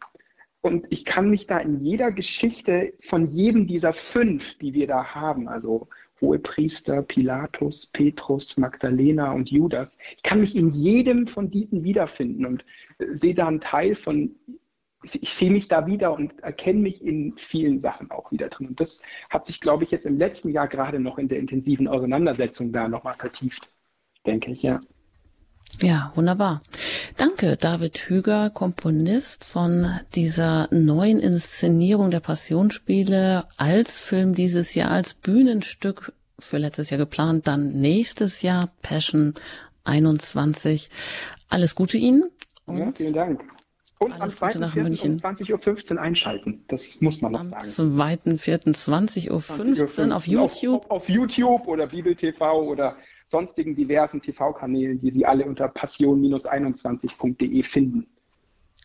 [0.62, 5.16] Und ich kann mich da in jeder Geschichte von jedem dieser fünf, die wir da
[5.16, 5.88] haben, also
[6.20, 9.98] Hohepriester, Pilatus, Petrus, Magdalena und Judas.
[10.16, 12.66] Ich kann mich in jedem von diesen wiederfinden und
[12.98, 14.36] äh, sehe da einen Teil von,
[15.04, 18.68] ich sehe mich da wieder und erkenne mich in vielen Sachen auch wieder drin.
[18.68, 21.88] Und das hat sich, glaube ich, jetzt im letzten Jahr gerade noch in der intensiven
[21.88, 23.70] Auseinandersetzung da nochmal vertieft,
[24.26, 24.82] denke ich, ja.
[25.80, 26.62] Ja, wunderbar.
[27.18, 35.14] Danke, David Hüger, Komponist von dieser neuen Inszenierung der Passionsspiele als Film dieses Jahr, als
[35.14, 39.34] Bühnenstück für letztes Jahr geplant, dann nächstes Jahr Passion
[39.84, 40.90] 21.
[41.50, 42.24] Alles Gute Ihnen.
[42.66, 43.57] Und ja, vielen Dank.
[44.00, 45.08] Und am 2.4.
[45.08, 46.64] um 20.15 Uhr einschalten.
[46.68, 48.00] Das muss man noch am sagen.
[48.00, 48.76] Am 2.4.
[48.76, 49.42] 20.15 Uhr
[49.88, 50.86] 20 auf YouTube.
[50.86, 52.96] Auf, auf, YouTube oder Bibel TV oder
[53.26, 58.08] sonstigen diversen TV-Kanälen, die Sie alle unter passion-21.de finden.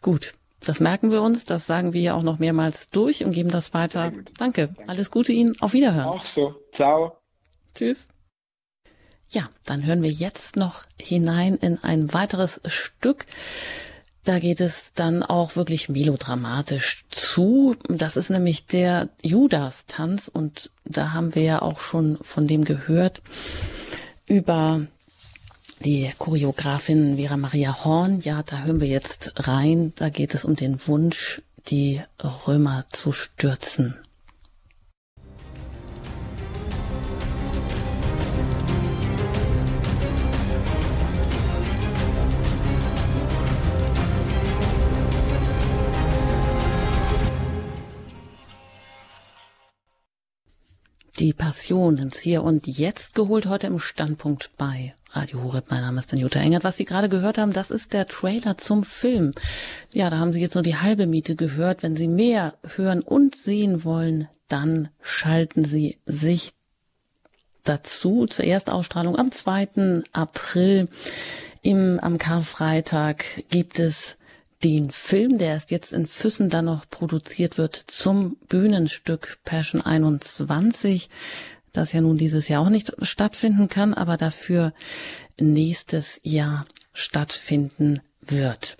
[0.00, 0.34] Gut.
[0.64, 3.74] Das merken wir uns, das sagen wir ja auch noch mehrmals durch und geben das
[3.74, 4.12] weiter.
[4.38, 4.68] Danke.
[4.68, 4.74] Danke.
[4.86, 5.60] Alles Gute Ihnen.
[5.60, 6.06] Auf Wiederhören.
[6.06, 6.54] Auch so.
[6.70, 7.18] Ciao.
[7.74, 8.08] Tschüss.
[9.28, 13.26] Ja, dann hören wir jetzt noch hinein in ein weiteres Stück.
[14.24, 17.74] Da geht es dann auch wirklich melodramatisch zu.
[17.88, 23.20] Das ist nämlich der Judas-Tanz und da haben wir ja auch schon von dem gehört
[24.26, 24.86] über
[25.84, 28.20] die Choreografin Vera Maria Horn.
[28.20, 29.92] Ja, da hören wir jetzt rein.
[29.96, 32.00] Da geht es um den Wunsch, die
[32.46, 33.96] Römer zu stürzen.
[51.22, 55.66] Die Passion ins Hier und Jetzt geholt heute im Standpunkt bei Radio Horeb.
[55.70, 56.64] Mein Name ist Jutta Engert.
[56.64, 59.32] Was Sie gerade gehört haben, das ist der Trailer zum Film.
[59.94, 61.84] Ja, da haben Sie jetzt nur die halbe Miete gehört.
[61.84, 66.54] Wenn Sie mehr hören und sehen wollen, dann schalten Sie sich
[67.62, 70.02] dazu zur Erstausstrahlung am 2.
[70.10, 70.88] April.
[71.62, 74.16] Im, am Karfreitag gibt es
[74.64, 81.08] den Film, der erst jetzt in Füssen dann noch produziert wird, zum Bühnenstück Passion 21,
[81.72, 84.72] das ja nun dieses Jahr auch nicht stattfinden kann, aber dafür
[85.40, 88.76] nächstes Jahr stattfinden wird.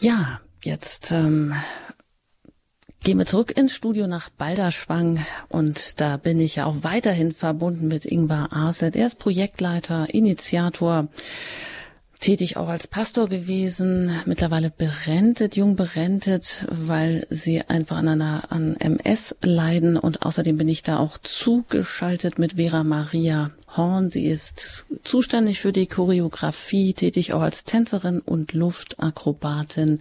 [0.00, 1.54] Ja, jetzt ähm,
[3.02, 7.88] gehen wir zurück ins Studio nach Balderschwang und da bin ich ja auch weiterhin verbunden
[7.88, 8.96] mit Ingvar Arset.
[8.96, 11.08] Er ist Projektleiter, Initiator
[12.18, 18.76] tätig auch als Pastor gewesen, mittlerweile berentet, jung berentet, weil sie einfach an einer an
[18.76, 24.10] MS leiden und außerdem bin ich da auch zugeschaltet mit Vera Maria Horn.
[24.10, 30.00] Sie ist zuständig für die Choreografie, tätig auch als Tänzerin und Luftakrobatin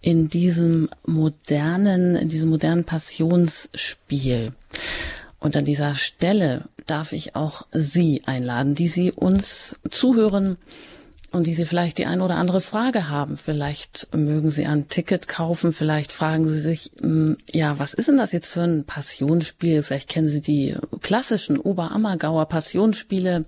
[0.00, 4.52] in diesem modernen, in diesem modernen Passionsspiel.
[5.40, 10.56] Und an dieser Stelle darf ich auch Sie einladen, die Sie uns zuhören
[11.34, 13.36] und die Sie vielleicht die eine oder andere Frage haben.
[13.36, 18.16] Vielleicht mögen Sie ein Ticket kaufen, vielleicht fragen Sie sich, hm, ja, was ist denn
[18.16, 19.82] das jetzt für ein Passionsspiel?
[19.82, 23.44] Vielleicht kennen Sie die klassischen Oberammergauer Passionsspiele.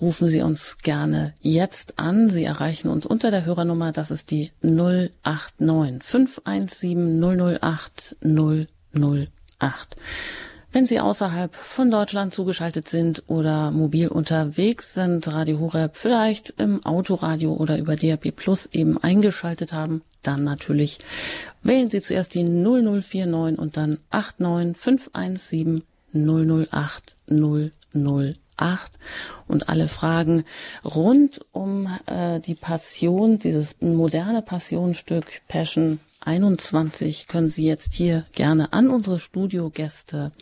[0.00, 2.28] Rufen Sie uns gerne jetzt an.
[2.28, 7.20] Sie erreichen uns unter der Hörernummer, das ist die 089 517
[7.60, 9.96] 008 008.
[10.76, 16.84] Wenn Sie außerhalb von Deutschland zugeschaltet sind oder mobil unterwegs sind, Radio Horeb vielleicht im
[16.84, 20.98] Autoradio oder über DAB Plus eben eingeschaltet haben, dann natürlich
[21.62, 28.98] wählen Sie zuerst die 0049 und dann 89517 008 008
[29.48, 30.44] und alle Fragen
[30.84, 38.72] rund um äh, die Passion, dieses moderne Passionsstück Passion 21 können Sie jetzt hier gerne
[38.72, 40.32] an unsere Studiogäste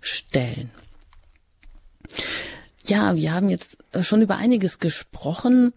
[0.00, 0.70] stellen.
[2.86, 5.72] Ja, wir haben jetzt schon über einiges gesprochen.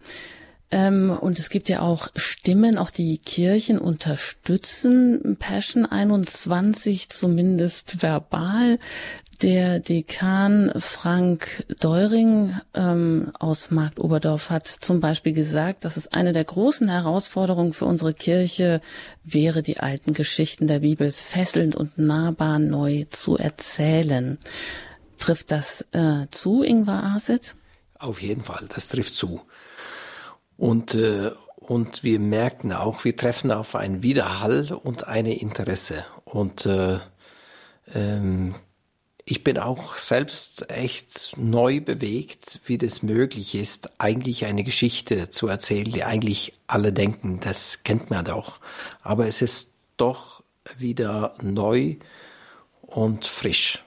[0.70, 8.78] Ähm, und es gibt ja auch Stimmen, auch die Kirchen unterstützen Passion 21, zumindest verbal.
[9.42, 16.32] Der Dekan Frank Deuring ähm, aus Markt Oberdorf hat zum Beispiel gesagt, dass es eine
[16.32, 18.80] der großen Herausforderungen für unsere Kirche
[19.24, 24.38] wäre, die alten Geschichten der Bibel fesselnd und nahbar neu zu erzählen.
[25.18, 27.56] Trifft das äh, zu, Ingvar Asit?
[27.98, 29.42] Auf jeden Fall, das trifft zu.
[30.56, 36.04] Und, äh, und wir merken auch, wir treffen auf einen Widerhall und eine Interesse.
[36.24, 36.98] Und äh,
[37.94, 38.54] ähm,
[39.24, 45.48] ich bin auch selbst echt neu bewegt, wie das möglich ist, eigentlich eine Geschichte zu
[45.48, 48.60] erzählen, die eigentlich alle denken, das kennt man doch.
[49.02, 50.44] Aber es ist doch
[50.78, 51.96] wieder neu
[52.82, 53.82] und frisch.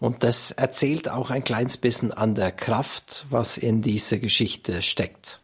[0.00, 5.41] Und das erzählt auch ein kleines bisschen an der Kraft, was in dieser Geschichte steckt.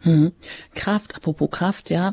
[0.00, 0.32] Hm.
[0.74, 2.12] Kraft, apropos Kraft, ja.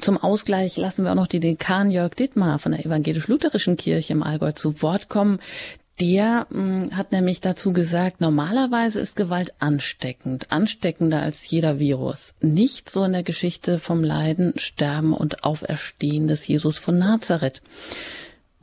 [0.00, 4.22] Zum Ausgleich lassen wir auch noch die Dekan Jörg Dittmar von der Evangelisch-Lutherischen Kirche im
[4.22, 5.40] Allgäu zu Wort kommen.
[6.00, 12.34] Der mh, hm, hat nämlich dazu gesagt, normalerweise ist Gewalt ansteckend, ansteckender als jeder Virus.
[12.40, 17.62] Nicht so in der Geschichte vom Leiden, Sterben und Auferstehen des Jesus von Nazareth.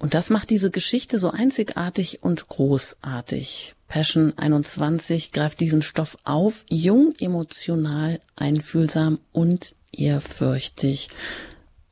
[0.02, 3.76] Und das macht diese Geschichte so einzigartig und großartig.
[3.88, 11.10] Passion 21 greift diesen Stoff auf, jung, emotional, einfühlsam und ehrfürchtig.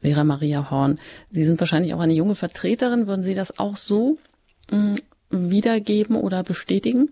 [0.02, 1.00] Vera Maria Horn,
[1.30, 3.06] Sie sind wahrscheinlich auch eine junge Vertreterin.
[3.06, 4.18] Würden Sie das auch so
[4.72, 4.96] mh,
[5.30, 7.12] hm, wiedergeben oder bestätigen?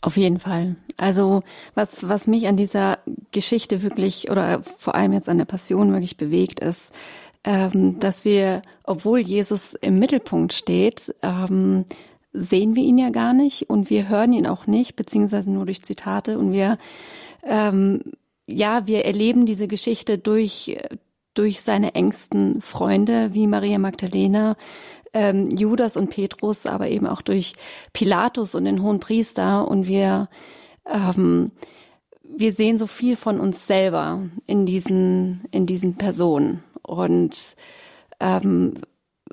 [0.00, 0.76] Auf jeden Fall.
[0.96, 1.42] Also
[1.74, 2.98] was, was mich an dieser
[3.30, 6.92] Geschichte wirklich oder vor allem jetzt an der Passion wirklich bewegt, ist,
[7.44, 11.84] dass wir, obwohl Jesus im Mittelpunkt steht, ähm,
[12.32, 15.82] sehen wir ihn ja gar nicht und wir hören ihn auch nicht, beziehungsweise nur durch
[15.82, 16.38] Zitate.
[16.38, 16.78] Und wir,
[17.42, 18.02] ähm,
[18.46, 20.78] ja, wir erleben diese Geschichte durch,
[21.34, 24.56] durch seine engsten Freunde wie Maria Magdalena,
[25.12, 27.54] ähm, Judas und Petrus, aber eben auch durch
[27.92, 29.68] Pilatus und den hohen Priester.
[29.68, 30.28] Und wir,
[30.86, 31.50] ähm,
[32.22, 36.62] wir sehen so viel von uns selber in diesen, in diesen Personen
[36.92, 37.56] und
[38.20, 38.74] ähm,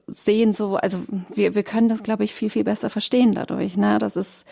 [0.08, 1.00] sehen so, also
[1.34, 3.78] wir, wir können das, glaube ich, viel, viel besser verstehen dadurch.
[3.78, 3.98] Ne?
[4.00, 4.46] Das ist,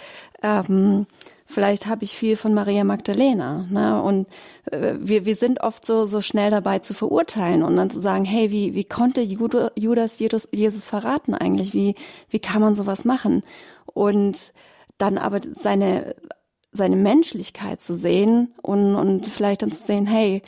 [0.44, 1.08] ähm,
[1.46, 3.68] vielleicht habe ich viel von Maria Magdalena.
[3.70, 4.02] Ne?
[4.02, 4.28] Und
[4.72, 8.26] äh, wir, wir sind oft so, so schnell dabei zu verurteilen und dann zu sagen,
[8.26, 11.74] hey, wie, wie konnte Judas Jesus, Jesus verraten eigentlich?
[11.74, 11.96] Wie,
[12.30, 13.42] wie kann man sowas machen?
[13.86, 14.54] Und
[14.98, 16.16] dann aber seine,
[16.72, 20.42] seine Menschlichkeit zu sehen und, und vielleicht dann zu sehen, hey,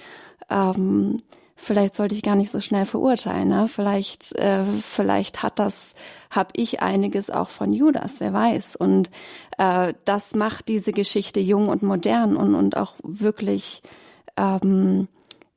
[0.49, 1.22] ähm,
[1.60, 3.49] vielleicht sollte ich gar nicht so schnell verurteilen.
[3.49, 3.68] Ne?
[3.68, 5.93] Vielleicht, äh, vielleicht hat das,
[6.30, 8.76] habe ich einiges auch von Judas, wer weiß.
[8.76, 9.10] Und
[9.57, 13.82] äh, das macht diese Geschichte jung und modern und, und auch wirklich
[14.38, 15.07] ähm,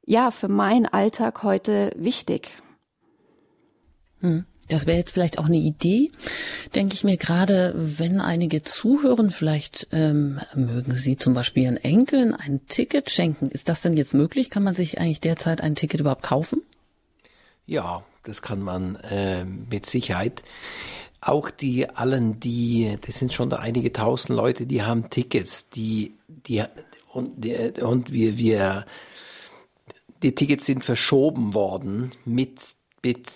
[0.05, 2.59] ja für meinen Alltag heute wichtig.
[4.21, 4.45] Hm.
[4.69, 6.11] Das wäre jetzt vielleicht auch eine Idee,
[6.75, 12.35] denke ich mir gerade, wenn einige zuhören, vielleicht ähm, mögen Sie zum Beispiel Ihren Enkeln
[12.35, 13.51] ein Ticket schenken.
[13.51, 14.51] Ist das denn jetzt möglich?
[14.51, 16.63] Kann man sich eigentlich derzeit ein Ticket überhaupt kaufen?
[17.67, 20.43] Ja, das kann man äh, mit Sicherheit.
[21.21, 26.15] Auch die allen, die, das sind schon da einige tausend Leute, die haben Tickets, die,
[26.29, 26.65] die
[27.13, 28.87] und, die, und wir, wir,
[30.23, 32.59] die Tickets sind verschoben worden mit,
[33.05, 33.27] mit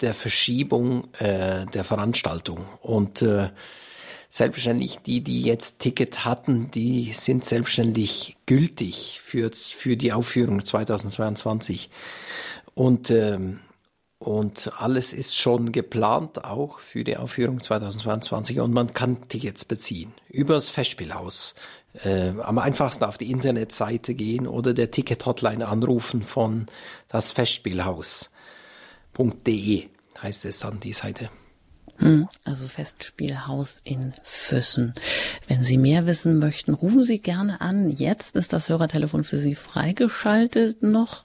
[0.00, 2.66] der Verschiebung äh, der Veranstaltung.
[2.82, 3.50] Und äh,
[4.28, 11.90] selbstverständlich, die, die jetzt Ticket hatten, die sind selbstverständlich gültig für, für die Aufführung 2022.
[12.74, 13.60] Und, ähm,
[14.18, 18.58] und alles ist schon geplant, auch für die Aufführung 2022.
[18.58, 21.54] Und man kann Tickets beziehen über das Festspielhaus.
[22.02, 26.66] Äh, am einfachsten auf die Internetseite gehen oder der Ticket-Hotline anrufen von
[27.06, 28.30] das Festspielhaus
[29.14, 29.88] festspielhaus.de
[30.22, 31.30] heißt es dann die Seite.
[31.98, 34.94] Hm, also Festspielhaus in Füssen.
[35.46, 37.88] Wenn Sie mehr wissen möchten, rufen Sie gerne an.
[37.88, 41.22] Jetzt ist das Hörertelefon für Sie freigeschaltet noch.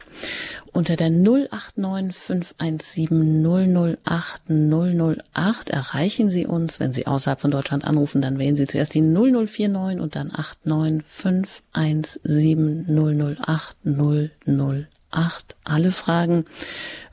[0.71, 6.79] Unter der 089 517 008 008 erreichen Sie uns.
[6.79, 10.31] Wenn Sie außerhalb von Deutschland anrufen, dann wählen Sie zuerst die 0049 und dann
[10.63, 14.98] 89 517 008 008.
[15.11, 16.45] Alle Fragen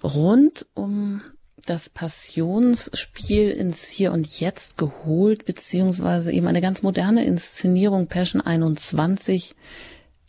[0.03, 1.22] rund um
[1.66, 9.55] das Passionsspiel ins Hier und Jetzt geholt, beziehungsweise eben eine ganz moderne Inszenierung Passion 21.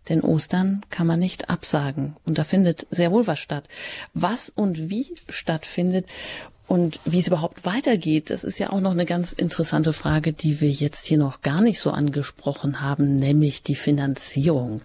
[0.09, 2.15] Denn Ostern kann man nicht absagen.
[2.25, 3.67] Und da findet sehr wohl was statt.
[4.13, 6.05] Was und wie stattfindet
[6.65, 10.59] und wie es überhaupt weitergeht, das ist ja auch noch eine ganz interessante Frage, die
[10.59, 14.81] wir jetzt hier noch gar nicht so angesprochen haben, nämlich die Finanzierung.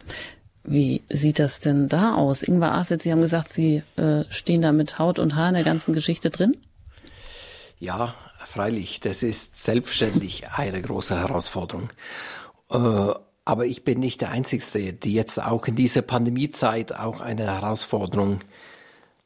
[0.64, 2.42] Wie sieht das denn da aus?
[2.42, 5.64] Ingvar Aset, Sie haben gesagt, Sie äh, stehen da mit Haut und Haar in der
[5.64, 6.56] ganzen Geschichte drin?
[7.78, 8.14] Ja,
[8.46, 11.90] freilich, das ist selbstständig eine große Herausforderung.
[12.70, 17.46] Äh, aber ich bin nicht der Einzige, die jetzt auch in dieser Pandemiezeit auch eine
[17.46, 18.38] Herausforderung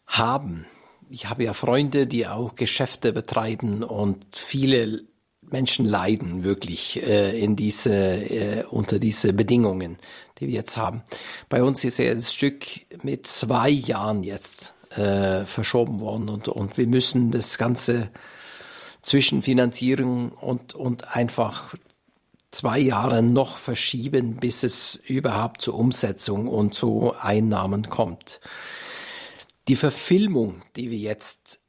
[0.07, 0.65] haben.
[1.11, 5.03] Ich habe ja Freunde, die auch Geschäfte betreiben und viele
[5.43, 9.99] Menschen leiden wirklich äh, in diese, äh, unter diese Bedingungen
[10.39, 11.03] die wir jetzt haben.
[11.49, 12.65] Bei uns ist ja das Stück
[13.03, 18.11] mit zwei Jahren jetzt äh, verschoben worden und, und wir müssen das Ganze
[19.03, 21.75] zwischen Finanzierung und, und einfach
[22.51, 28.41] zwei Jahre noch verschieben, bis es überhaupt zur Umsetzung und zu Einnahmen kommt.
[29.69, 31.61] Die Verfilmung, die wir jetzt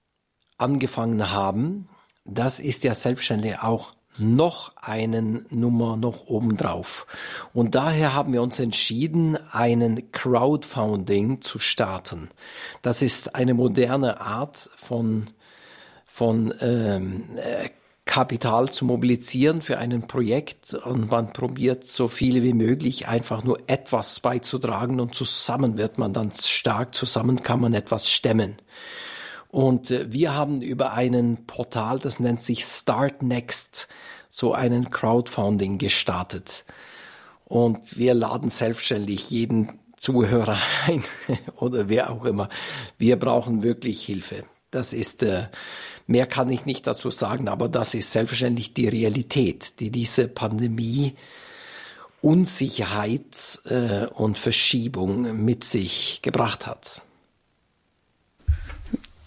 [0.58, 1.90] angefangen haben,
[2.26, 7.06] das ist ja selbstverständlich auch noch einen Nummer noch obendrauf.
[7.54, 12.30] Und daher haben wir uns entschieden, einen Crowdfunding zu starten.
[12.82, 15.26] Das ist eine moderne Art von,
[16.06, 17.70] von ähm, äh,
[18.08, 23.60] Kapital zu mobilisieren für ein Projekt und man probiert so viele wie möglich einfach nur
[23.68, 28.56] etwas beizutragen und zusammen wird man dann stark, zusammen kann man etwas stemmen.
[29.50, 33.88] Und äh, wir haben über einen Portal, das nennt sich Start Next,
[34.30, 36.66] so einen Crowdfunding gestartet.
[37.46, 41.04] Und wir laden selbstständig jeden Zuhörer ein
[41.56, 42.50] oder wer auch immer.
[42.98, 44.44] Wir brauchen wirklich Hilfe.
[44.70, 45.48] Das ist, äh,
[46.08, 51.16] mehr kann ich nicht dazu sagen, aber das ist selbstverständlich die Realität, die diese Pandemie
[52.22, 57.02] Unsicherheit äh, und Verschiebung mit sich gebracht hat.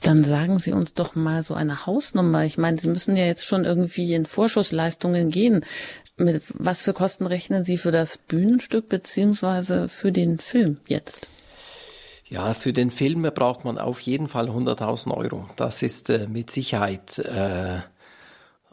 [0.02, 2.44] Dann sagen Sie uns doch mal so eine Hausnummer.
[2.44, 5.64] Ich meine, Sie müssen ja jetzt schon irgendwie in Vorschussleistungen gehen.
[6.16, 11.28] Mit was für Kosten rechnen Sie für das Bühnenstück beziehungsweise für den Film jetzt?
[12.30, 15.48] Ja, für den Film braucht man auf jeden Fall 100.000 Euro.
[15.56, 17.80] Das ist äh, mit Sicherheit äh,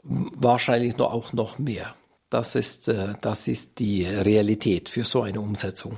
[0.03, 1.95] wahrscheinlich noch, auch noch mehr.
[2.29, 5.97] Das ist, äh, das ist die Realität für so eine Umsetzung.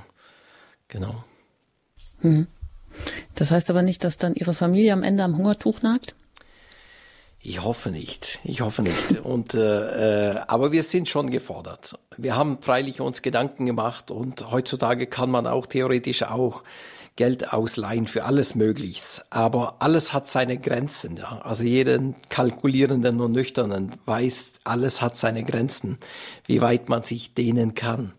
[0.88, 1.24] Genau.
[2.20, 2.46] Hm.
[3.40, 6.14] Das heißt aber nicht, dass dann Ihre Familie am Ende am Hungertuch nagt?
[7.40, 8.38] Ich hoffe nicht.
[8.44, 9.20] Ich hoffe nicht.
[9.24, 11.98] Und äh, äh, aber wir sind schon gefordert.
[12.18, 16.64] Wir haben freilich uns Gedanken gemacht und heutzutage kann man auch theoretisch auch
[17.16, 19.22] Geld ausleihen für alles Mögliches.
[19.30, 21.16] Aber alles hat seine Grenzen.
[21.16, 21.40] Ja.
[21.42, 25.96] Also jeden kalkulierenden und nüchternen weiß, alles hat seine Grenzen,
[26.44, 28.12] wie weit man sich dehnen kann.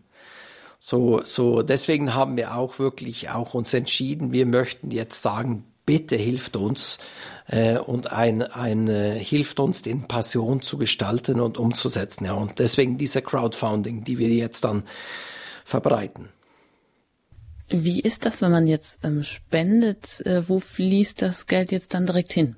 [0.84, 6.16] So, so, deswegen haben wir auch wirklich auch uns entschieden, wir möchten jetzt sagen, bitte
[6.16, 6.98] hilft uns
[7.46, 12.24] äh, und ein, ein äh, hilft uns, den Passion zu gestalten und umzusetzen.
[12.24, 14.82] Ja, und deswegen diese Crowdfunding, die wir jetzt dann
[15.64, 16.30] verbreiten.
[17.68, 20.26] Wie ist das, wenn man jetzt ähm, spendet?
[20.26, 22.56] Äh, wo fließt das Geld jetzt dann direkt hin?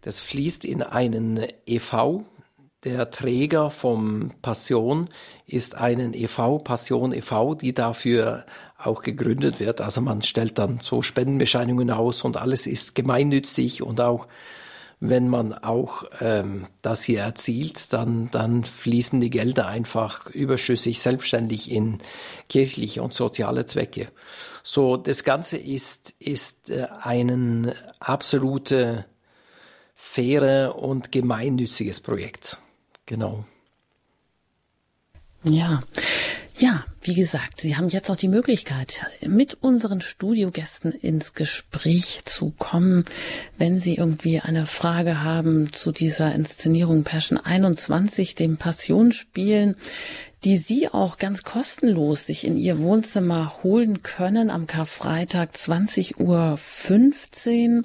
[0.00, 2.24] Das fließt in einen EV,
[2.84, 5.08] der Träger vom Passion
[5.46, 8.44] ist einen EV, Passion e.V., die dafür
[8.78, 9.80] auch gegründet wird.
[9.80, 14.28] Also man stellt dann so Spendenbescheinigungen aus und alles ist gemeinnützig und auch
[14.98, 21.70] wenn man auch ähm, das hier erzielt, dann, dann fließen die Gelder einfach überschüssig selbstständig
[21.70, 21.98] in
[22.48, 24.08] kirchliche und soziale Zwecke.
[24.62, 29.04] So, das Ganze ist, ist äh, ein absolute
[29.94, 32.58] faire und gemeinnütziges Projekt.
[33.06, 33.44] Genau.
[35.44, 35.80] Ja.
[36.58, 42.50] Ja, wie gesagt, Sie haben jetzt auch die Möglichkeit, mit unseren Studiogästen ins Gespräch zu
[42.56, 43.04] kommen,
[43.58, 49.76] wenn Sie irgendwie eine Frage haben zu dieser Inszenierung Passion 21, dem Passionsspielen,
[50.44, 56.22] die Sie auch ganz kostenlos sich in Ihr Wohnzimmer holen können am Karfreitag 20.15
[57.76, 57.84] Uhr.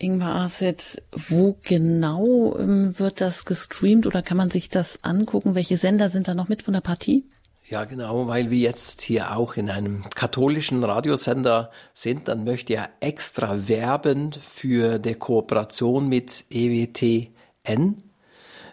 [0.00, 5.56] Ingmar Arset, wo genau ähm, wird das gestreamt oder kann man sich das angucken?
[5.56, 7.24] Welche Sender sind da noch mit von der Partie?
[7.68, 12.80] Ja, genau, weil wir jetzt hier auch in einem katholischen Radiosender sind, dann möchte ich
[13.00, 18.02] extra werben für die Kooperation mit EWTN.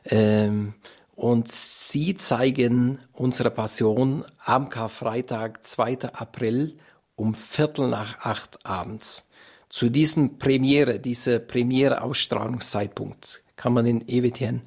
[0.06, 0.76] Ähm,
[1.16, 6.14] und sie zeigen unsere Passion am Karfreitag, 2.
[6.14, 6.78] April
[7.16, 9.25] um Viertel nach acht abends
[9.76, 14.62] zu diesem Premiere, diese Premiere-Ausstrahlungszeitpunkt kann man in EWTN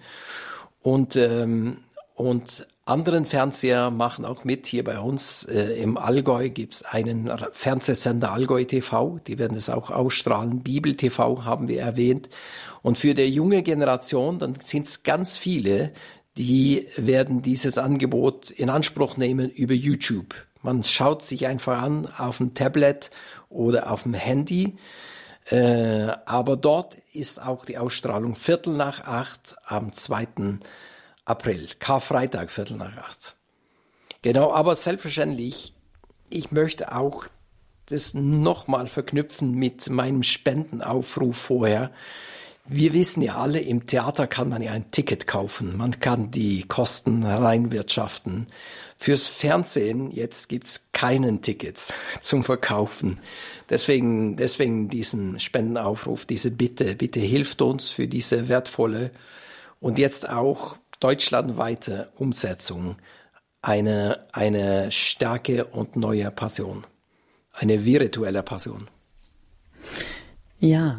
[0.82, 1.78] und, ähm,
[2.12, 4.66] und anderen Fernseher machen auch mit.
[4.66, 9.90] Hier bei uns äh, im Allgäu gibt's einen Fernsehsender Allgäu TV, die werden es auch
[9.90, 10.62] ausstrahlen.
[10.62, 12.28] Bibel TV haben wir erwähnt.
[12.82, 15.94] Und für die junge Generation, dann sind es ganz viele,
[16.36, 20.34] die werden dieses Angebot in Anspruch nehmen über YouTube.
[20.62, 23.10] Man schaut sich einfach an auf dem Tablet
[23.48, 24.76] oder auf dem Handy.
[25.46, 30.58] Äh, aber dort ist auch die Ausstrahlung Viertel nach acht am 2.
[31.24, 31.68] April.
[31.78, 33.36] Karfreitag, Viertel nach acht.
[34.22, 35.72] Genau, aber selbstverständlich,
[36.28, 37.26] ich möchte auch
[37.86, 41.90] das nochmal verknüpfen mit meinem Spendenaufruf vorher.
[42.70, 45.76] Wir wissen ja alle, im Theater kann man ja ein Ticket kaufen.
[45.78, 48.46] Man kann die Kosten reinwirtschaften.
[48.98, 53.20] Fürs Fernsehen jetzt gibt's keinen Tickets zum Verkaufen.
[53.70, 59.12] Deswegen, deswegen diesen Spendenaufruf, diese Bitte, bitte hilft uns für diese wertvolle
[59.80, 62.96] und jetzt auch deutschlandweite Umsetzung
[63.62, 66.86] eine, eine starke und neue Passion,
[67.52, 68.88] eine virtuelle Passion.
[70.58, 70.96] Ja,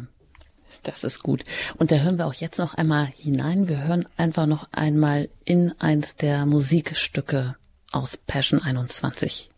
[0.82, 1.44] Das ist gut.
[1.76, 3.68] Und da hören wir auch jetzt noch einmal hinein.
[3.68, 7.56] Wir hören einfach noch einmal in eins der Musikstücke
[7.92, 9.49] aus Passion 21.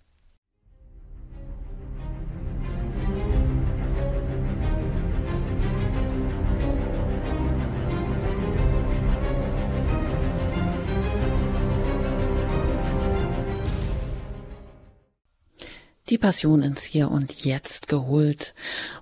[16.12, 18.52] Die Passion ins Hier und Jetzt geholt.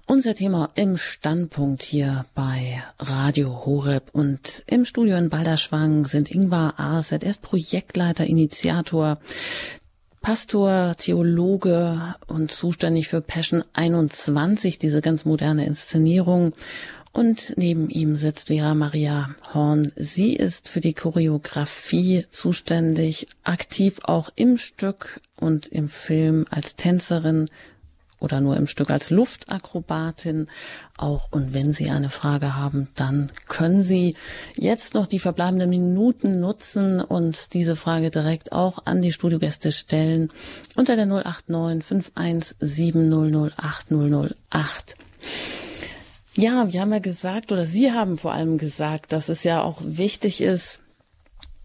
[0.07, 6.79] Unser Thema im Standpunkt hier bei Radio Horeb und im Studio in Balderschwang sind Ingvar
[6.79, 7.25] Arset.
[7.25, 9.19] Er ist Projektleiter, Initiator,
[10.21, 16.53] Pastor, Theologe und zuständig für Passion 21, diese ganz moderne Inszenierung.
[17.13, 19.93] Und neben ihm sitzt Vera Maria Horn.
[19.97, 27.49] Sie ist für die Choreografie zuständig, aktiv auch im Stück und im Film als Tänzerin
[28.21, 30.47] oder nur im Stück als Luftakrobatin
[30.97, 31.33] auch.
[31.33, 34.15] Und wenn Sie eine Frage haben, dann können Sie
[34.57, 40.31] jetzt noch die verbleibenden Minuten nutzen und diese Frage direkt auch an die Studiogäste stellen
[40.77, 44.97] unter der 089 517 008 008.
[46.35, 49.81] Ja, wir haben ja gesagt, oder Sie haben vor allem gesagt, dass es ja auch
[49.85, 50.81] wichtig ist,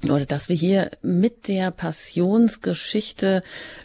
[0.03, 3.41] oder dass wir hier mit der Passionsgeschichte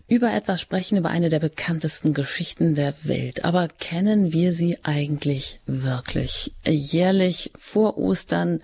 [0.08, 3.44] über etwas sprechen, über eine der bekanntesten Geschichten der Welt.
[3.44, 6.52] Aber kennen wir sie eigentlich wirklich?
[6.66, 8.60] Jährlich vor Ostern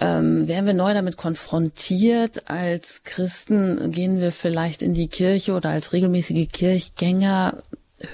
[0.00, 2.48] ähm, werden wir neu damit konfrontiert.
[2.48, 7.58] Als Christen gehen wir vielleicht in die Kirche oder als regelmäßige Kirchgänger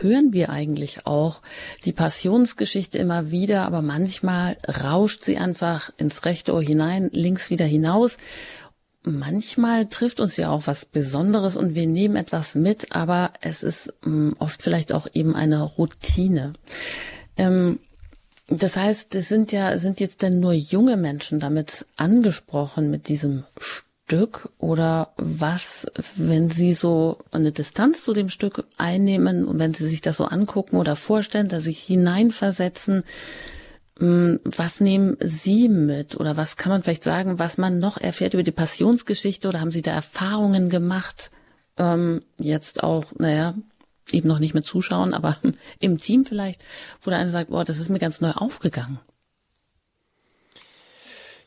[0.01, 1.43] hören wir eigentlich auch
[1.85, 7.66] die Passionsgeschichte immer wieder, aber manchmal rauscht sie einfach ins rechte Ohr hinein, links wieder
[7.66, 8.16] hinaus.
[9.03, 13.93] Manchmal trifft uns ja auch was Besonderes und wir nehmen etwas mit, aber es ist
[14.03, 16.55] hm, oft vielleicht auch eben eine Routine.
[17.37, 17.78] Ähm,
[18.49, 23.45] das heißt, es sind ja, sind jetzt denn nur junge Menschen damit angesprochen mit diesem
[24.07, 25.86] Stück oder was,
[26.16, 30.26] wenn Sie so eine Distanz zu dem Stück einnehmen und wenn Sie sich das so
[30.26, 33.05] angucken oder vorstellen, dass Sie hineinversetzen,
[33.98, 38.34] hm, was nehmen Sie mit oder was kann man vielleicht sagen, was man noch erfährt
[38.34, 41.30] über die Passionsgeschichte oder haben Sie da Erfahrungen gemacht?
[41.78, 43.55] Ähm, jetzt auch, naja,
[44.12, 45.38] eben noch nicht mit Zuschauen, aber
[45.80, 46.62] im Team vielleicht,
[47.00, 48.98] wo der eine sagt, boah, das ist mir ganz neu aufgegangen.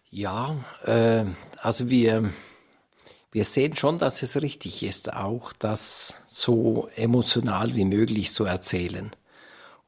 [0.09, 1.25] Ja, äh,
[1.61, 2.31] also wir,
[3.37, 9.11] wir sehen schon, dass es richtig ist, auch das so emotional wie möglich zu erzählen.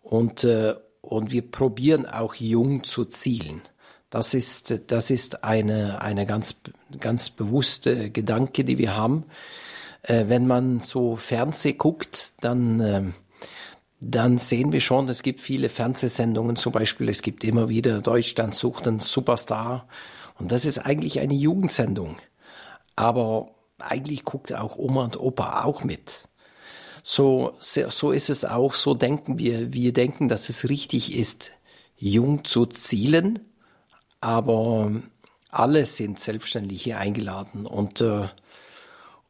[0.03, 3.63] Und, äh, und wir probieren auch jung zu zielen.
[4.11, 6.57] Das ist, das ist eine, eine ganz,
[6.99, 9.23] ganz bewusste Gedanke, die wir haben.
[10.03, 13.01] Äh, wenn man so Fernseh guckt, dann, äh,
[13.99, 18.53] dann sehen wir schon, es gibt viele Fernsehsendungen, zum Beispiel, es gibt immer wieder Deutschland
[18.53, 19.87] sucht einen Superstar.
[20.37, 22.17] Und das ist eigentlich eine Jugendsendung
[22.99, 26.27] aber eigentlich guckt auch Oma und Opa auch mit.
[27.01, 29.71] So, so ist es auch, so denken wir.
[29.71, 31.53] Wir denken, dass es richtig ist,
[31.95, 33.39] jung zu zielen,
[34.19, 34.91] aber
[35.49, 38.27] alle sind selbstständig hier eingeladen und, äh,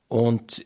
[0.08, 0.66] und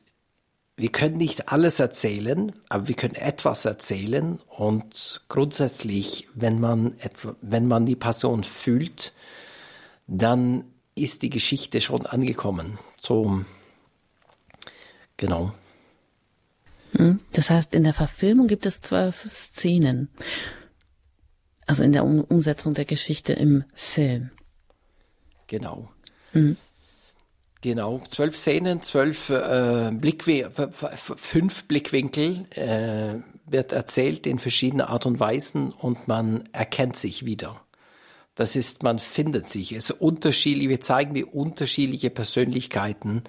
[0.78, 7.36] wir können nicht alles erzählen, aber wir können etwas erzählen und grundsätzlich, wenn man etwa,
[7.42, 9.14] wenn man die Person fühlt,
[10.08, 10.64] dann
[10.96, 12.80] ist die Geschichte schon angekommen.
[13.06, 13.44] So,
[15.18, 15.52] genau.
[16.94, 20.08] Hm, das heißt, in der Verfilmung gibt es zwölf Szenen.
[21.66, 24.32] Also in der Umsetzung der Geschichte im Film.
[25.48, 25.90] Genau.
[26.32, 26.56] Mhm.
[27.60, 35.20] Genau, zwölf Szenen, zwölf äh, Blickwinkel, fünf Blickwinkel äh, wird erzählt in verschiedenen Art und
[35.20, 37.63] Weisen und man erkennt sich wieder.
[38.36, 39.72] Das ist, man findet sich.
[39.74, 43.24] Es unterschiedlich, wir zeigen, wie unterschiedliche Persönlichkeiten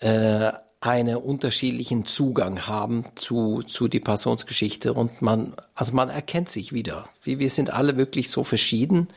[0.00, 6.72] äh, einen unterschiedlichen Zugang haben zu, zu die Passionsgeschichte und man, also man erkennt sich
[6.72, 7.04] wieder.
[7.22, 9.08] Wir, wir sind alle wirklich so verschieden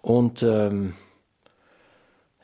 [0.00, 0.94] und ähm,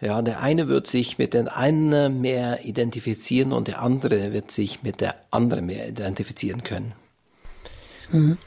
[0.01, 4.85] ja, der eine wird sich mit den einen mehr identifizieren und der andere wird sich
[4.85, 6.93] mit der anderen mehr identifizieren können.
[8.13, 8.39] Mhm.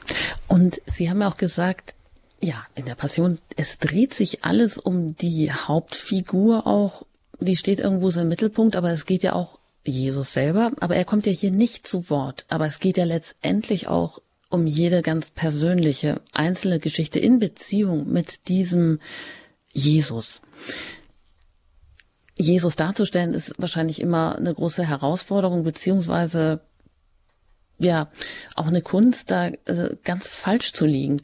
[0.48, 1.94] Und Sie haben auch gesagt,
[2.42, 7.06] ja, in der Passion, es dreht sich alles um die Hauptfigur auch.
[7.40, 10.72] Die steht irgendwo so im Mittelpunkt, aber es geht ja auch Jesus selber.
[10.80, 12.44] Aber er kommt ja hier nicht zu Wort.
[12.48, 14.20] Aber es geht ja letztendlich auch
[14.50, 18.98] um jede ganz persönliche, einzelne Geschichte in Beziehung mit diesem
[19.72, 20.42] Jesus.
[22.36, 26.60] Jesus darzustellen ist wahrscheinlich immer eine große Herausforderung, beziehungsweise
[27.84, 28.08] ja
[28.54, 31.22] auch eine Kunst, da äh, ganz falsch zu liegen.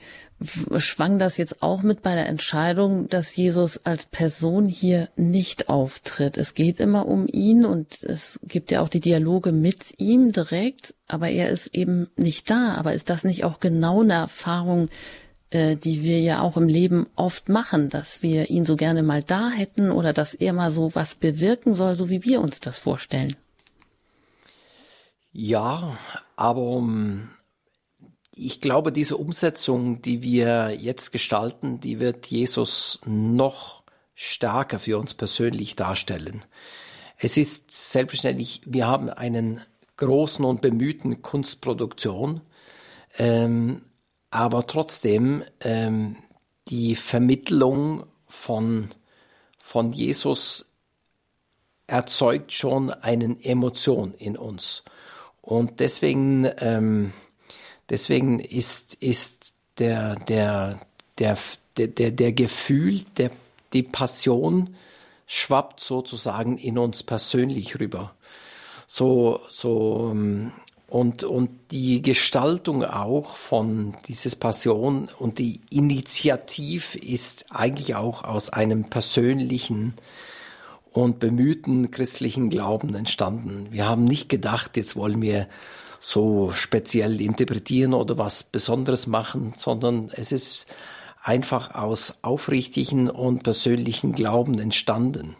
[0.78, 6.38] Schwang das jetzt auch mit bei der Entscheidung, dass Jesus als Person hier nicht auftritt?
[6.38, 10.94] Es geht immer um ihn und es gibt ja auch die Dialoge mit ihm direkt,
[11.08, 12.74] aber er ist eben nicht da.
[12.74, 14.88] Aber ist das nicht auch genau eine Erfahrung,
[15.50, 19.24] äh, die wir ja auch im Leben oft machen, dass wir ihn so gerne mal
[19.24, 22.78] da hätten oder dass er mal so was bewirken soll, so wie wir uns das
[22.78, 23.34] vorstellen?
[25.40, 25.96] Ja,
[26.34, 27.30] aber ähm,
[28.34, 33.84] ich glaube, diese Umsetzung, die wir jetzt gestalten, die wird Jesus noch
[34.16, 36.44] stärker für uns persönlich darstellen.
[37.18, 39.60] Es ist selbstverständlich, wir haben einen
[39.96, 42.40] großen und bemühten Kunstproduktion,
[43.16, 43.82] ähm,
[44.30, 46.16] aber trotzdem ähm,
[46.66, 48.88] die Vermittlung von,
[49.56, 50.72] von Jesus
[51.86, 54.82] erzeugt schon eine Emotion in uns.
[55.48, 57.14] Und deswegen, ähm,
[57.88, 60.78] deswegen ist, ist der, der,
[61.18, 61.38] der,
[61.78, 63.30] der, der Gefühl, der,
[63.72, 64.76] die Passion
[65.26, 68.14] schwappt sozusagen in uns persönlich rüber.
[68.86, 70.52] So, so, ähm,
[70.86, 78.50] und, und die Gestaltung auch von dieses Passion und die Initiativ ist eigentlich auch aus
[78.50, 79.94] einem persönlichen
[81.02, 83.68] und bemühten christlichen Glauben entstanden.
[83.70, 85.48] Wir haben nicht gedacht, jetzt wollen wir
[86.00, 90.66] so speziell interpretieren oder was Besonderes machen, sondern es ist
[91.22, 95.36] einfach aus aufrichtigen und persönlichen Glauben entstanden.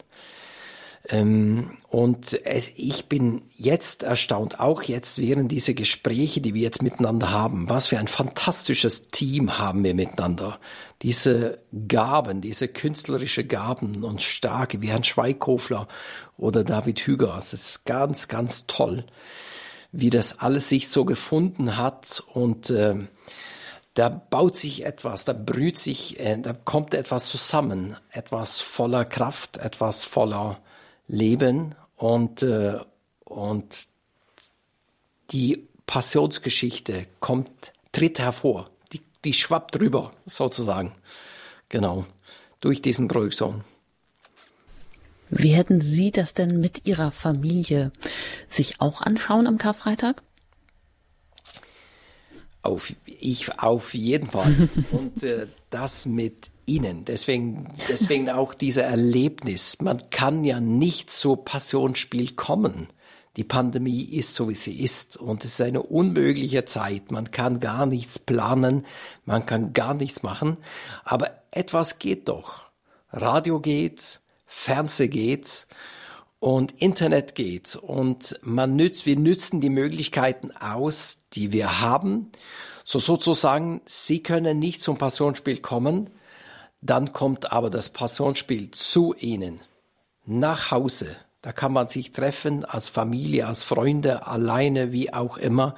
[1.11, 2.39] Ähm, und
[2.77, 7.87] ich bin jetzt erstaunt, auch jetzt während dieser Gespräche, die wir jetzt miteinander haben, was
[7.87, 10.59] für ein fantastisches Team haben wir miteinander.
[11.01, 15.89] Diese Gaben, diese künstlerische Gaben und starke, wie Herrn Schweigkofler
[16.37, 19.05] oder David Hüger, es ist ganz, ganz toll,
[19.93, 22.23] wie das alles sich so gefunden hat.
[22.35, 22.97] Und äh,
[23.95, 29.57] da baut sich etwas, da brüht sich, äh, da kommt etwas zusammen, etwas voller Kraft,
[29.57, 30.59] etwas voller
[31.09, 32.79] leben und, äh,
[33.25, 33.89] und
[35.33, 40.93] die Passionsgeschichte kommt, tritt hervor, die, die schwappt drüber sozusagen.
[41.69, 42.07] Genau,
[42.61, 43.65] durch diesen Projektion.
[45.31, 47.93] Wie hätten Sie das denn mit Ihrer Familie
[48.49, 50.23] sich auch anschauen am Karfreitag?
[52.63, 54.69] Auf, ich auf jeden Fall.
[54.91, 57.05] Und äh, das mit ihnen.
[57.05, 59.79] Deswegen, deswegen auch dieser Erlebnis.
[59.81, 62.89] Man kann ja nicht so Passionsspiel kommen.
[63.37, 65.17] Die Pandemie ist so, wie sie ist.
[65.17, 67.11] Und es ist eine unmögliche Zeit.
[67.11, 68.85] Man kann gar nichts planen.
[69.25, 70.57] Man kann gar nichts machen.
[71.05, 72.69] Aber etwas geht doch.
[73.11, 75.67] Radio geht, Fernseh geht
[76.41, 77.77] und Internet geht.
[77.77, 82.31] Und man nützt, wir nützen die Möglichkeiten aus, die wir haben.
[82.85, 86.11] So sozusagen, Sie können nicht zum Passionsspiel kommen,
[86.81, 89.61] dann kommt aber das Passionsspiel zu ihnen
[90.25, 91.17] nach Hause.
[91.43, 95.75] Da kann man sich treffen als Familie, als Freunde, alleine, wie auch immer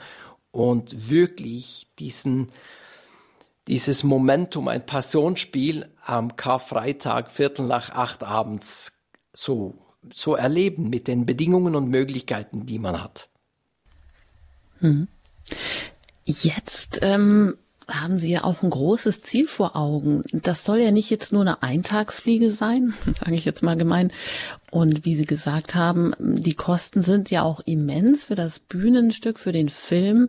[0.51, 2.51] und wirklich diesen
[3.71, 8.95] dieses Momentum, ein Passionsspiel am Karfreitag, Viertel nach acht abends
[9.33, 9.79] so,
[10.13, 13.29] so erleben mit den Bedingungen und Möglichkeiten, die man hat.
[14.81, 15.07] Hm.
[16.25, 17.59] Jetzt ähm,
[17.91, 20.23] haben Sie ja auch ein großes Ziel vor Augen.
[20.33, 24.13] Das soll ja nicht jetzt nur eine Eintagsfliege sein, sage ich jetzt mal gemein.
[24.71, 29.53] Und wie Sie gesagt haben, die Kosten sind ja auch immens für das Bühnenstück, für
[29.53, 30.29] den Film.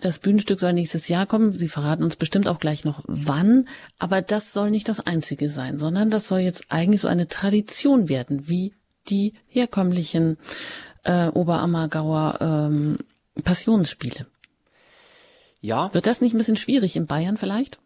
[0.00, 1.52] Das Bühnenstück soll nächstes Jahr kommen.
[1.52, 3.68] Sie verraten uns bestimmt auch gleich noch wann.
[3.98, 8.08] Aber das soll nicht das einzige sein, sondern das soll jetzt eigentlich so eine Tradition
[8.08, 8.74] werden, wie
[9.08, 10.36] die herkömmlichen
[11.04, 12.98] äh, Oberammergauer ähm,
[13.42, 14.26] Passionsspiele.
[15.60, 15.92] Ja.
[15.92, 17.78] Wird das nicht ein bisschen schwierig in Bayern vielleicht?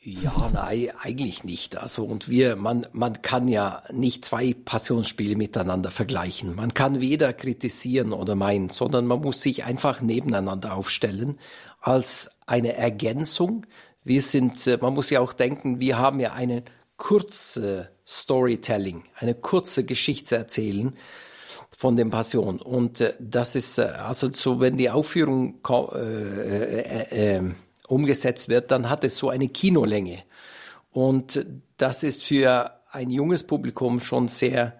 [0.00, 1.76] Ja, nein, eigentlich nicht.
[1.76, 6.54] Also und wir, man, man kann ja nicht zwei Passionsspiele miteinander vergleichen.
[6.54, 11.38] Man kann weder kritisieren oder meinen, sondern man muss sich einfach nebeneinander aufstellen
[11.80, 13.66] als eine Ergänzung.
[14.04, 16.62] Wir sind, äh, man muss ja auch denken, wir haben ja eine
[16.96, 20.96] kurze Storytelling, eine kurze Geschichte erzählen
[21.78, 22.60] von den Passion.
[22.60, 27.42] Und äh, das ist äh, also so, wenn die Aufführung äh, äh, äh,
[27.86, 30.24] umgesetzt wird, dann hat es so eine Kinolänge.
[30.90, 31.46] Und
[31.76, 34.76] das ist für ein junges Publikum schon sehr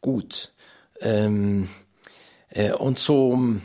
[0.00, 0.54] gut.
[1.02, 1.68] Ähm,
[2.48, 3.56] äh, und so,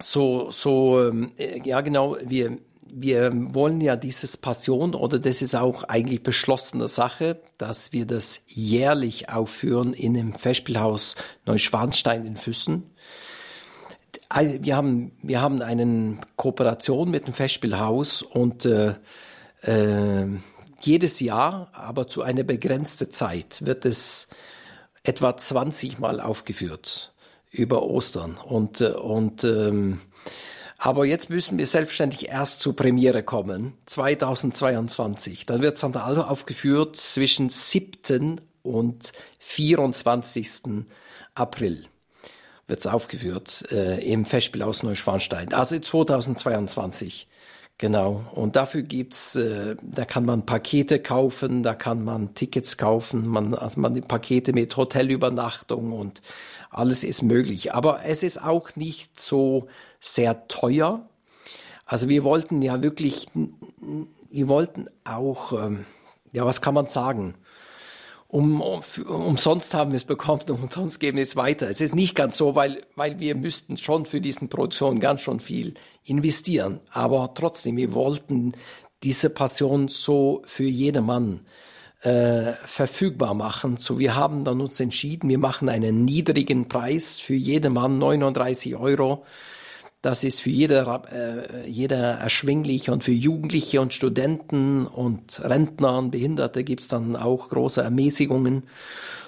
[0.00, 1.32] so, so, ähm,
[1.64, 2.58] ja genau, wir,
[2.92, 8.40] wir wollen ja dieses Passion oder das ist auch eigentlich beschlossene Sache, dass wir das
[8.46, 11.14] jährlich aufführen in dem Festspielhaus
[11.46, 12.94] Neuschwanstein in Füssen.
[14.32, 18.94] wir haben, wir haben eine Kooperation mit dem Festspielhaus und äh,
[19.62, 20.26] äh,
[20.80, 24.28] jedes Jahr, aber zu einer begrenzten Zeit, wird es
[25.02, 27.12] etwa 20 Mal aufgeführt
[27.50, 28.36] über Ostern.
[28.36, 30.00] Und, äh, und ähm,
[30.82, 35.44] aber jetzt müssen wir selbstständig erst zur Premiere kommen, 2022.
[35.44, 38.40] Dann wird Santa Aldo aufgeführt zwischen 7.
[38.62, 40.86] und 24.
[41.34, 41.84] April
[42.66, 45.52] wird es aufgeführt äh, im Festspielhaus Neuschwanstein.
[45.52, 47.26] Also 2022.
[47.76, 48.24] Genau.
[48.32, 53.54] Und dafür gibt's, äh, da kann man Pakete kaufen, da kann man Tickets kaufen, man,
[53.54, 56.22] also man die Pakete mit Hotelübernachtung und
[56.70, 57.74] alles ist möglich.
[57.74, 59.66] Aber es ist auch nicht so
[60.00, 61.08] sehr teuer.
[61.84, 63.26] Also wir wollten ja wirklich,
[64.30, 65.84] wir wollten auch, ähm,
[66.32, 67.34] ja, was kann man sagen?
[68.30, 71.68] um, um, umsonst haben wir es bekommen und umsonst geben wir es weiter.
[71.68, 75.40] Es ist nicht ganz so, weil, weil wir müssten schon für diesen Produktion ganz schon
[75.40, 75.74] viel
[76.04, 76.80] investieren.
[76.92, 78.54] Aber trotzdem, wir wollten
[79.02, 81.40] diese Passion so für jedermann
[82.02, 83.78] äh, verfügbar machen.
[83.78, 89.24] So, wir haben dann uns entschieden, wir machen einen niedrigen Preis für jedermann, 39 Euro
[90.02, 96.10] das ist für jeder, äh, jeder erschwinglich und für Jugendliche und Studenten und Rentner und
[96.10, 98.64] Behinderte gibt's dann auch große Ermäßigungen.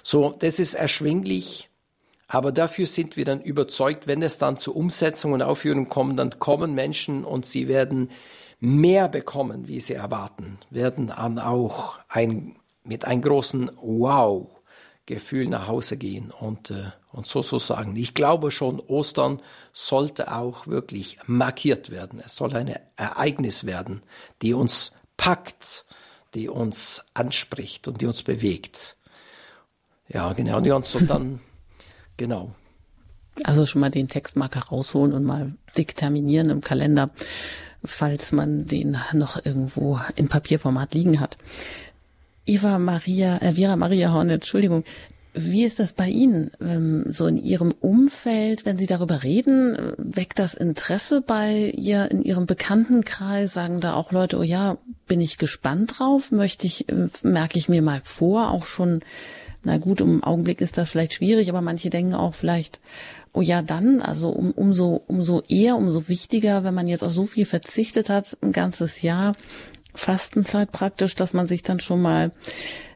[0.02, 1.68] So, das ist erschwinglich,
[2.26, 6.38] aber dafür sind wir dann überzeugt, wenn es dann zur Umsetzung und Aufführung kommt, dann
[6.38, 8.10] kommen Menschen und sie werden
[8.58, 14.48] mehr bekommen, wie sie erwarten, werden dann auch ein, mit einem großen Wow
[15.04, 17.94] Gefühl nach Hause gehen und, äh, und so so sagen.
[17.96, 19.40] Ich glaube schon, Ostern
[19.72, 22.22] sollte auch wirklich markiert werden.
[22.24, 24.02] Es soll ein Ereignis werden,
[24.40, 25.84] die uns packt,
[26.34, 28.96] die uns anspricht und die uns bewegt.
[30.08, 30.58] Ja, genau.
[30.58, 31.40] Und die uns dann,
[32.16, 32.54] genau.
[33.44, 37.10] Also schon mal den Textmarker rausholen und mal dick terminieren im Kalender,
[37.84, 41.38] falls man den noch irgendwo in Papierformat liegen hat.
[42.44, 44.84] Eva Maria, äh, Vera Maria Horn, Entschuldigung.
[45.34, 46.50] Wie ist das bei Ihnen?
[46.60, 52.22] Ähm, so in Ihrem Umfeld, wenn Sie darüber reden, weckt das Interesse bei ihr in
[52.22, 53.54] Ihrem Bekanntenkreis?
[53.54, 54.76] Sagen da auch Leute, oh ja,
[55.08, 56.32] bin ich gespannt drauf?
[56.32, 59.00] Möchte ich, äh, merke ich mir mal vor, auch schon,
[59.64, 62.80] na gut, im Augenblick ist das vielleicht schwierig, aber manche denken auch vielleicht,
[63.32, 67.24] oh ja, dann, also um, umso, umso eher, umso wichtiger, wenn man jetzt auf so
[67.24, 69.34] viel verzichtet hat, ein ganzes Jahr,
[69.94, 72.32] Fastenzeit praktisch, dass man sich dann schon mal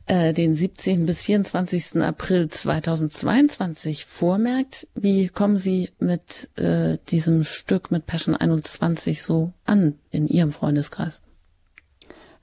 [0.07, 1.07] äh, den 17.
[1.07, 2.01] bis 24.
[2.03, 4.87] April 2022 vormerkt.
[4.95, 11.23] Wie kommen Sie mit äh, diesem Stück mit Passion 21 so an in Ihrem Freundeskreis?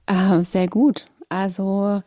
[0.05, 1.05] Äh, sehr gut.
[1.29, 2.03] Also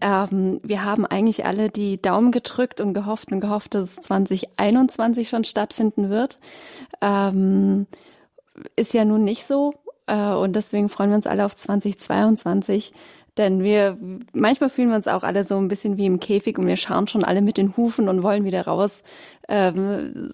[0.00, 5.28] ähm, wir haben eigentlich alle die Daumen gedrückt und gehofft und gehofft, dass es 2021
[5.28, 6.38] schon stattfinden wird.
[7.02, 7.86] Ähm,
[8.76, 9.74] ist ja nun nicht so.
[10.06, 12.92] Äh, und deswegen freuen wir uns alle auf 2022.
[13.36, 13.96] Denn wir,
[14.32, 17.06] manchmal fühlen wir uns auch alle so ein bisschen wie im Käfig und wir schauen
[17.06, 19.02] schon alle mit den Hufen und wollen wieder raus.
[19.48, 20.32] Ähm,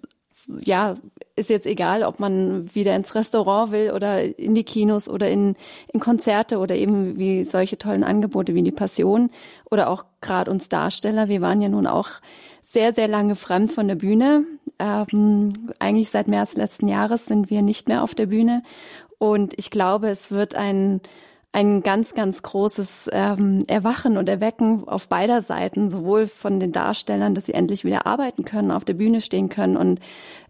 [0.61, 0.97] ja,
[1.35, 5.57] ist jetzt egal, ob man wieder ins Restaurant will oder in die Kinos oder in,
[5.93, 9.31] in Konzerte oder eben wie solche tollen Angebote wie die Passion
[9.71, 11.29] oder auch gerade uns Darsteller.
[11.29, 12.09] Wir waren ja nun auch
[12.67, 14.45] sehr, sehr lange fremd von der Bühne.
[14.79, 18.63] Ähm, eigentlich seit März letzten Jahres sind wir nicht mehr auf der Bühne
[19.19, 21.01] und ich glaube, es wird ein,
[21.53, 27.35] ein ganz, ganz großes ähm, Erwachen und Erwecken auf beider Seiten, sowohl von den Darstellern,
[27.35, 30.01] dass sie endlich wieder arbeiten können, auf der Bühne stehen können und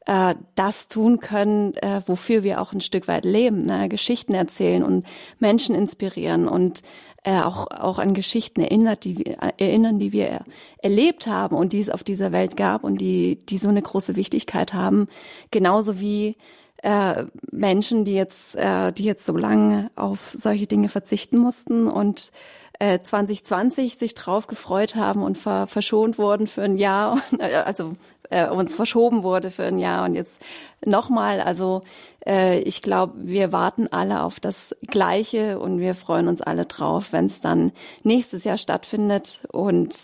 [0.07, 3.89] äh, das tun können, äh, wofür wir auch ein Stück weit leben, ne?
[3.89, 5.07] Geschichten erzählen und
[5.39, 6.83] Menschen inspirieren und
[7.23, 10.45] äh, auch, auch an Geschichten erinnert, die wir, erinnern, die wir
[10.79, 14.17] erlebt haben und die es auf dieser Welt gab und die, die so eine große
[14.17, 15.09] Wichtigkeit haben,
[15.51, 16.37] genauso wie
[16.83, 22.31] äh, Menschen, die jetzt, äh, die jetzt so lange auf solche Dinge verzichten mussten und
[22.79, 27.93] äh, 2020 sich drauf gefreut haben und ver verschont wurden für ein Jahr, äh, also
[28.31, 30.41] äh, uns verschoben wurde für ein Jahr und jetzt
[30.85, 31.41] nochmal.
[31.41, 31.83] Also
[32.27, 37.13] äh, ich glaube, wir warten alle auf das Gleiche und wir freuen uns alle drauf,
[37.13, 37.73] wenn es dann
[38.03, 39.41] nächstes Jahr stattfindet.
[39.53, 39.95] Und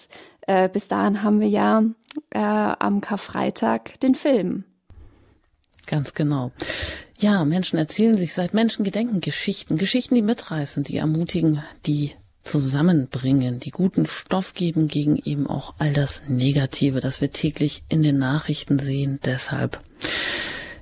[0.46, 1.82] äh, bis dahin haben wir ja
[2.30, 4.64] äh, am Karfreitag den Film.
[5.86, 6.52] Ganz genau.
[7.18, 13.70] Ja, Menschen erzählen sich seit Menschengedenken Geschichten, Geschichten, die mitreißen, die ermutigen, die zusammenbringen, die
[13.70, 18.78] guten Stoff geben gegen eben auch all das Negative, das wir täglich in den Nachrichten
[18.78, 19.20] sehen.
[19.24, 19.80] Deshalb,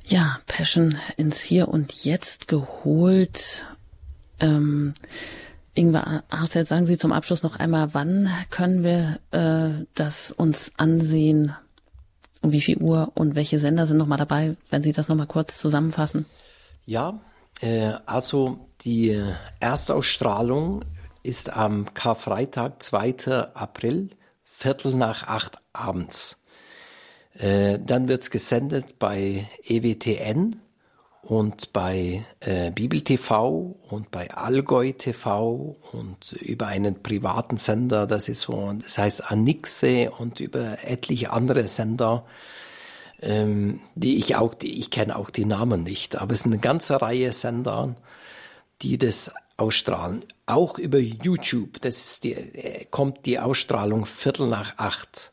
[0.07, 3.67] ja, Passion ins Hier und Jetzt geholt.
[4.41, 4.95] Ähm,
[5.75, 11.55] Ingwer Arzt, sagen Sie zum Abschluss noch einmal, wann können wir äh, das uns ansehen?
[12.43, 15.59] Um wie viel Uhr und welche Sender sind nochmal dabei, wenn Sie das nochmal kurz
[15.59, 16.25] zusammenfassen?
[16.87, 17.21] Ja,
[17.61, 19.21] äh, also die
[19.61, 20.85] Erstausstrahlung
[21.23, 23.53] ist am Karfreitag, 2.
[23.55, 24.11] April,
[24.43, 26.43] Viertel nach acht abends.
[27.35, 30.57] Äh, dann wird's gesendet bei EWTN
[31.23, 38.29] und bei äh, Bibel TV und bei Allgäu TV und über einen privaten Sender, das
[38.29, 42.25] ist so, das heißt Anixe und über etliche andere Sender,
[43.21, 46.61] ähm, die ich auch, die, ich kenne auch die Namen nicht, aber es sind eine
[46.61, 47.95] ganze Reihe Sender,
[48.81, 50.25] die das ausstrahlen.
[50.47, 55.33] Auch über YouTube, das ist die, äh, kommt die Ausstrahlung Viertel nach acht.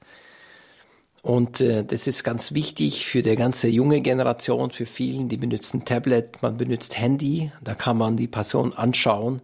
[1.28, 5.84] Und äh, das ist ganz wichtig für die ganze junge Generation, für vielen, die benutzen
[5.84, 9.42] Tablet, man benutzt Handy, da kann man die Person anschauen.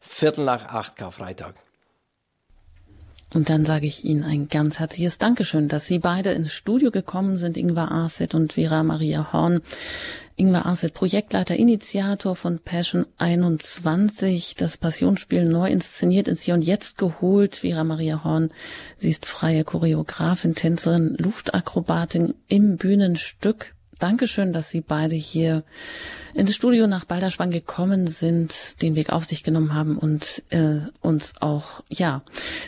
[0.00, 1.54] Viertel nach acht Karfreitag.
[3.34, 7.36] Und dann sage ich Ihnen ein ganz herzliches Dankeschön, dass Sie beide ins Studio gekommen
[7.36, 9.60] sind, Ingvar Arset und Vera Maria Horn.
[10.36, 16.96] Ingvar Arset, Projektleiter, Initiator von Passion 21, das Passionsspiel neu inszeniert, ins Hier und Jetzt
[16.96, 17.56] geholt.
[17.56, 18.48] Vera Maria Horn,
[18.96, 25.64] sie ist freie Choreografin, Tänzerin, Luftakrobatin im Bühnenstück Dankeschön, dass Sie beide hier
[26.34, 31.34] ins Studio nach Balderschwang gekommen sind, den Weg auf sich genommen haben und äh, uns
[31.40, 32.22] auch, ja,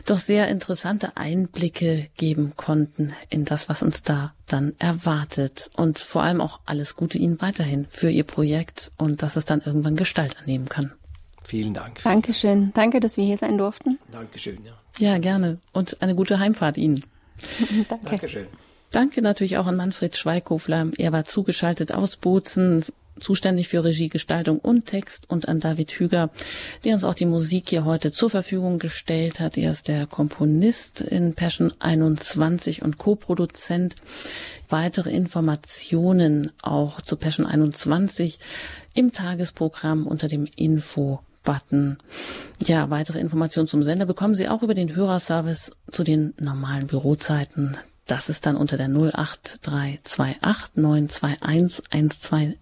[0.06, 5.70] doch sehr interessante Einblicke geben konnten in das, was uns da dann erwartet.
[5.76, 9.62] Und vor allem auch alles Gute Ihnen weiterhin für Ihr Projekt und dass es dann
[9.64, 10.92] irgendwann Gestalt annehmen kann.
[11.42, 12.00] Vielen Dank.
[12.02, 12.72] Dankeschön.
[12.74, 13.98] Danke, dass wir hier sein durften.
[14.12, 14.72] Dankeschön, ja.
[14.98, 15.58] Ja, gerne.
[15.72, 17.04] Und eine gute Heimfahrt Ihnen.
[17.88, 18.06] Danke.
[18.06, 18.46] Dankeschön.
[18.90, 20.88] Danke natürlich auch an Manfred Schweikofler.
[20.98, 22.84] Er war zugeschaltet aus Bozen,
[23.20, 26.30] zuständig für Regie, Gestaltung und Text und an David Hüger,
[26.84, 29.56] der uns auch die Musik hier heute zur Verfügung gestellt hat.
[29.56, 33.94] Er ist der Komponist in Passion 21 und Co-Produzent.
[34.68, 38.40] Weitere Informationen auch zu Passion 21
[38.94, 41.98] im Tagesprogramm unter dem Info Button.
[42.66, 47.76] Ja, weitere Informationen zum Sender bekommen Sie auch über den Hörerservice zu den normalen Bürozeiten
[48.10, 52.58] das ist dann unter der 08328 921 120.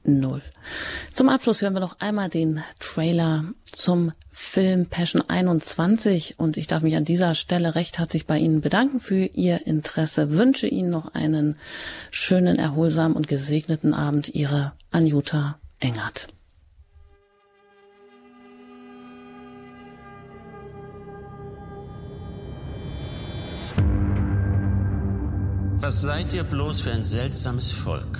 [1.15, 6.83] Zum Abschluss hören wir noch einmal den Trailer zum Film Passion 21 und ich darf
[6.83, 10.31] mich an dieser Stelle recht herzlich bei Ihnen bedanken für Ihr Interesse.
[10.33, 11.57] Wünsche Ihnen noch einen
[12.11, 14.29] schönen, erholsamen und gesegneten Abend.
[14.29, 16.29] Ihre Anjuta Engert.
[25.89, 28.19] Was seid ihr bloß für ein seltsames Volk?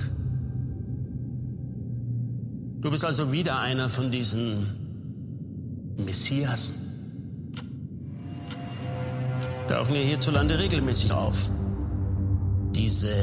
[2.81, 6.75] Du bist also wieder einer von diesen Messiasen.
[9.67, 11.51] Tauchen ja hierzulande regelmäßig auf.
[12.71, 13.13] Diese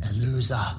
[0.00, 0.76] Erlöser.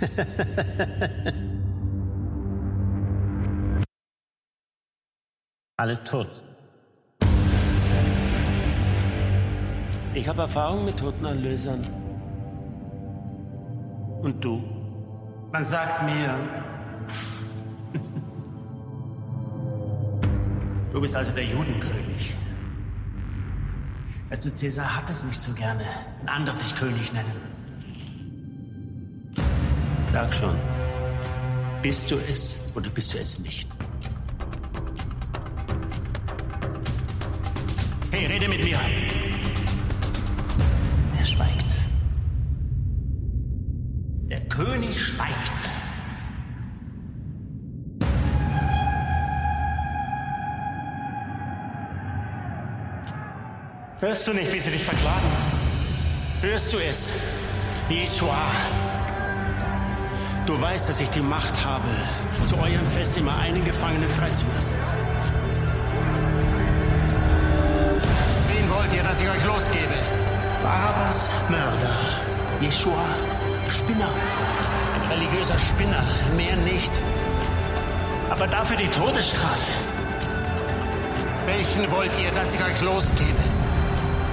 [5.76, 6.42] Alle tot.
[10.14, 11.80] Ich habe Erfahrung mit Totenerlösern.
[14.22, 14.62] Und du?
[15.52, 16.34] Man sagt mir,
[20.92, 22.36] du bist also der Judenkönig.
[24.30, 25.82] Weißt du, Cäsar hat es nicht so gerne,
[26.20, 27.34] wenn andere sich König nennen.
[30.06, 30.56] Sag schon,
[31.82, 33.68] bist du es oder bist du es nicht?
[38.12, 38.78] Hey, rede mit mir.
[44.56, 45.34] König schweigt.
[53.98, 55.26] Hörst du nicht, wie sie dich verklagen?
[56.40, 57.14] Hörst du es?
[57.88, 58.36] Jeshua.
[60.46, 61.88] Du weißt, dass ich die Macht habe,
[62.46, 64.78] zu eurem Fest immer einen Gefangenen freizulassen.
[68.48, 69.94] Wen wollt ihr, dass ich euch losgebe?
[70.62, 71.98] Barabbas Mörder.
[72.60, 73.04] Jeshua
[73.68, 74.33] Spinner.
[75.24, 76.04] Religiöser Spinner,
[76.36, 76.92] mehr nicht.
[78.28, 79.72] Aber dafür die Todesstrafe.
[81.46, 83.38] Welchen wollt ihr, dass ich euch losgebe?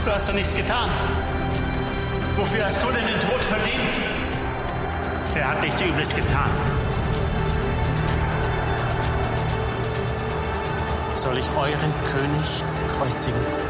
[0.03, 0.89] Du hast doch nichts getan.
[2.35, 3.91] Wofür hast du denn den Tod verdient?
[5.35, 6.49] Er hat nichts Übles getan.
[11.13, 12.63] Soll ich euren König
[12.97, 13.60] kreuzigen?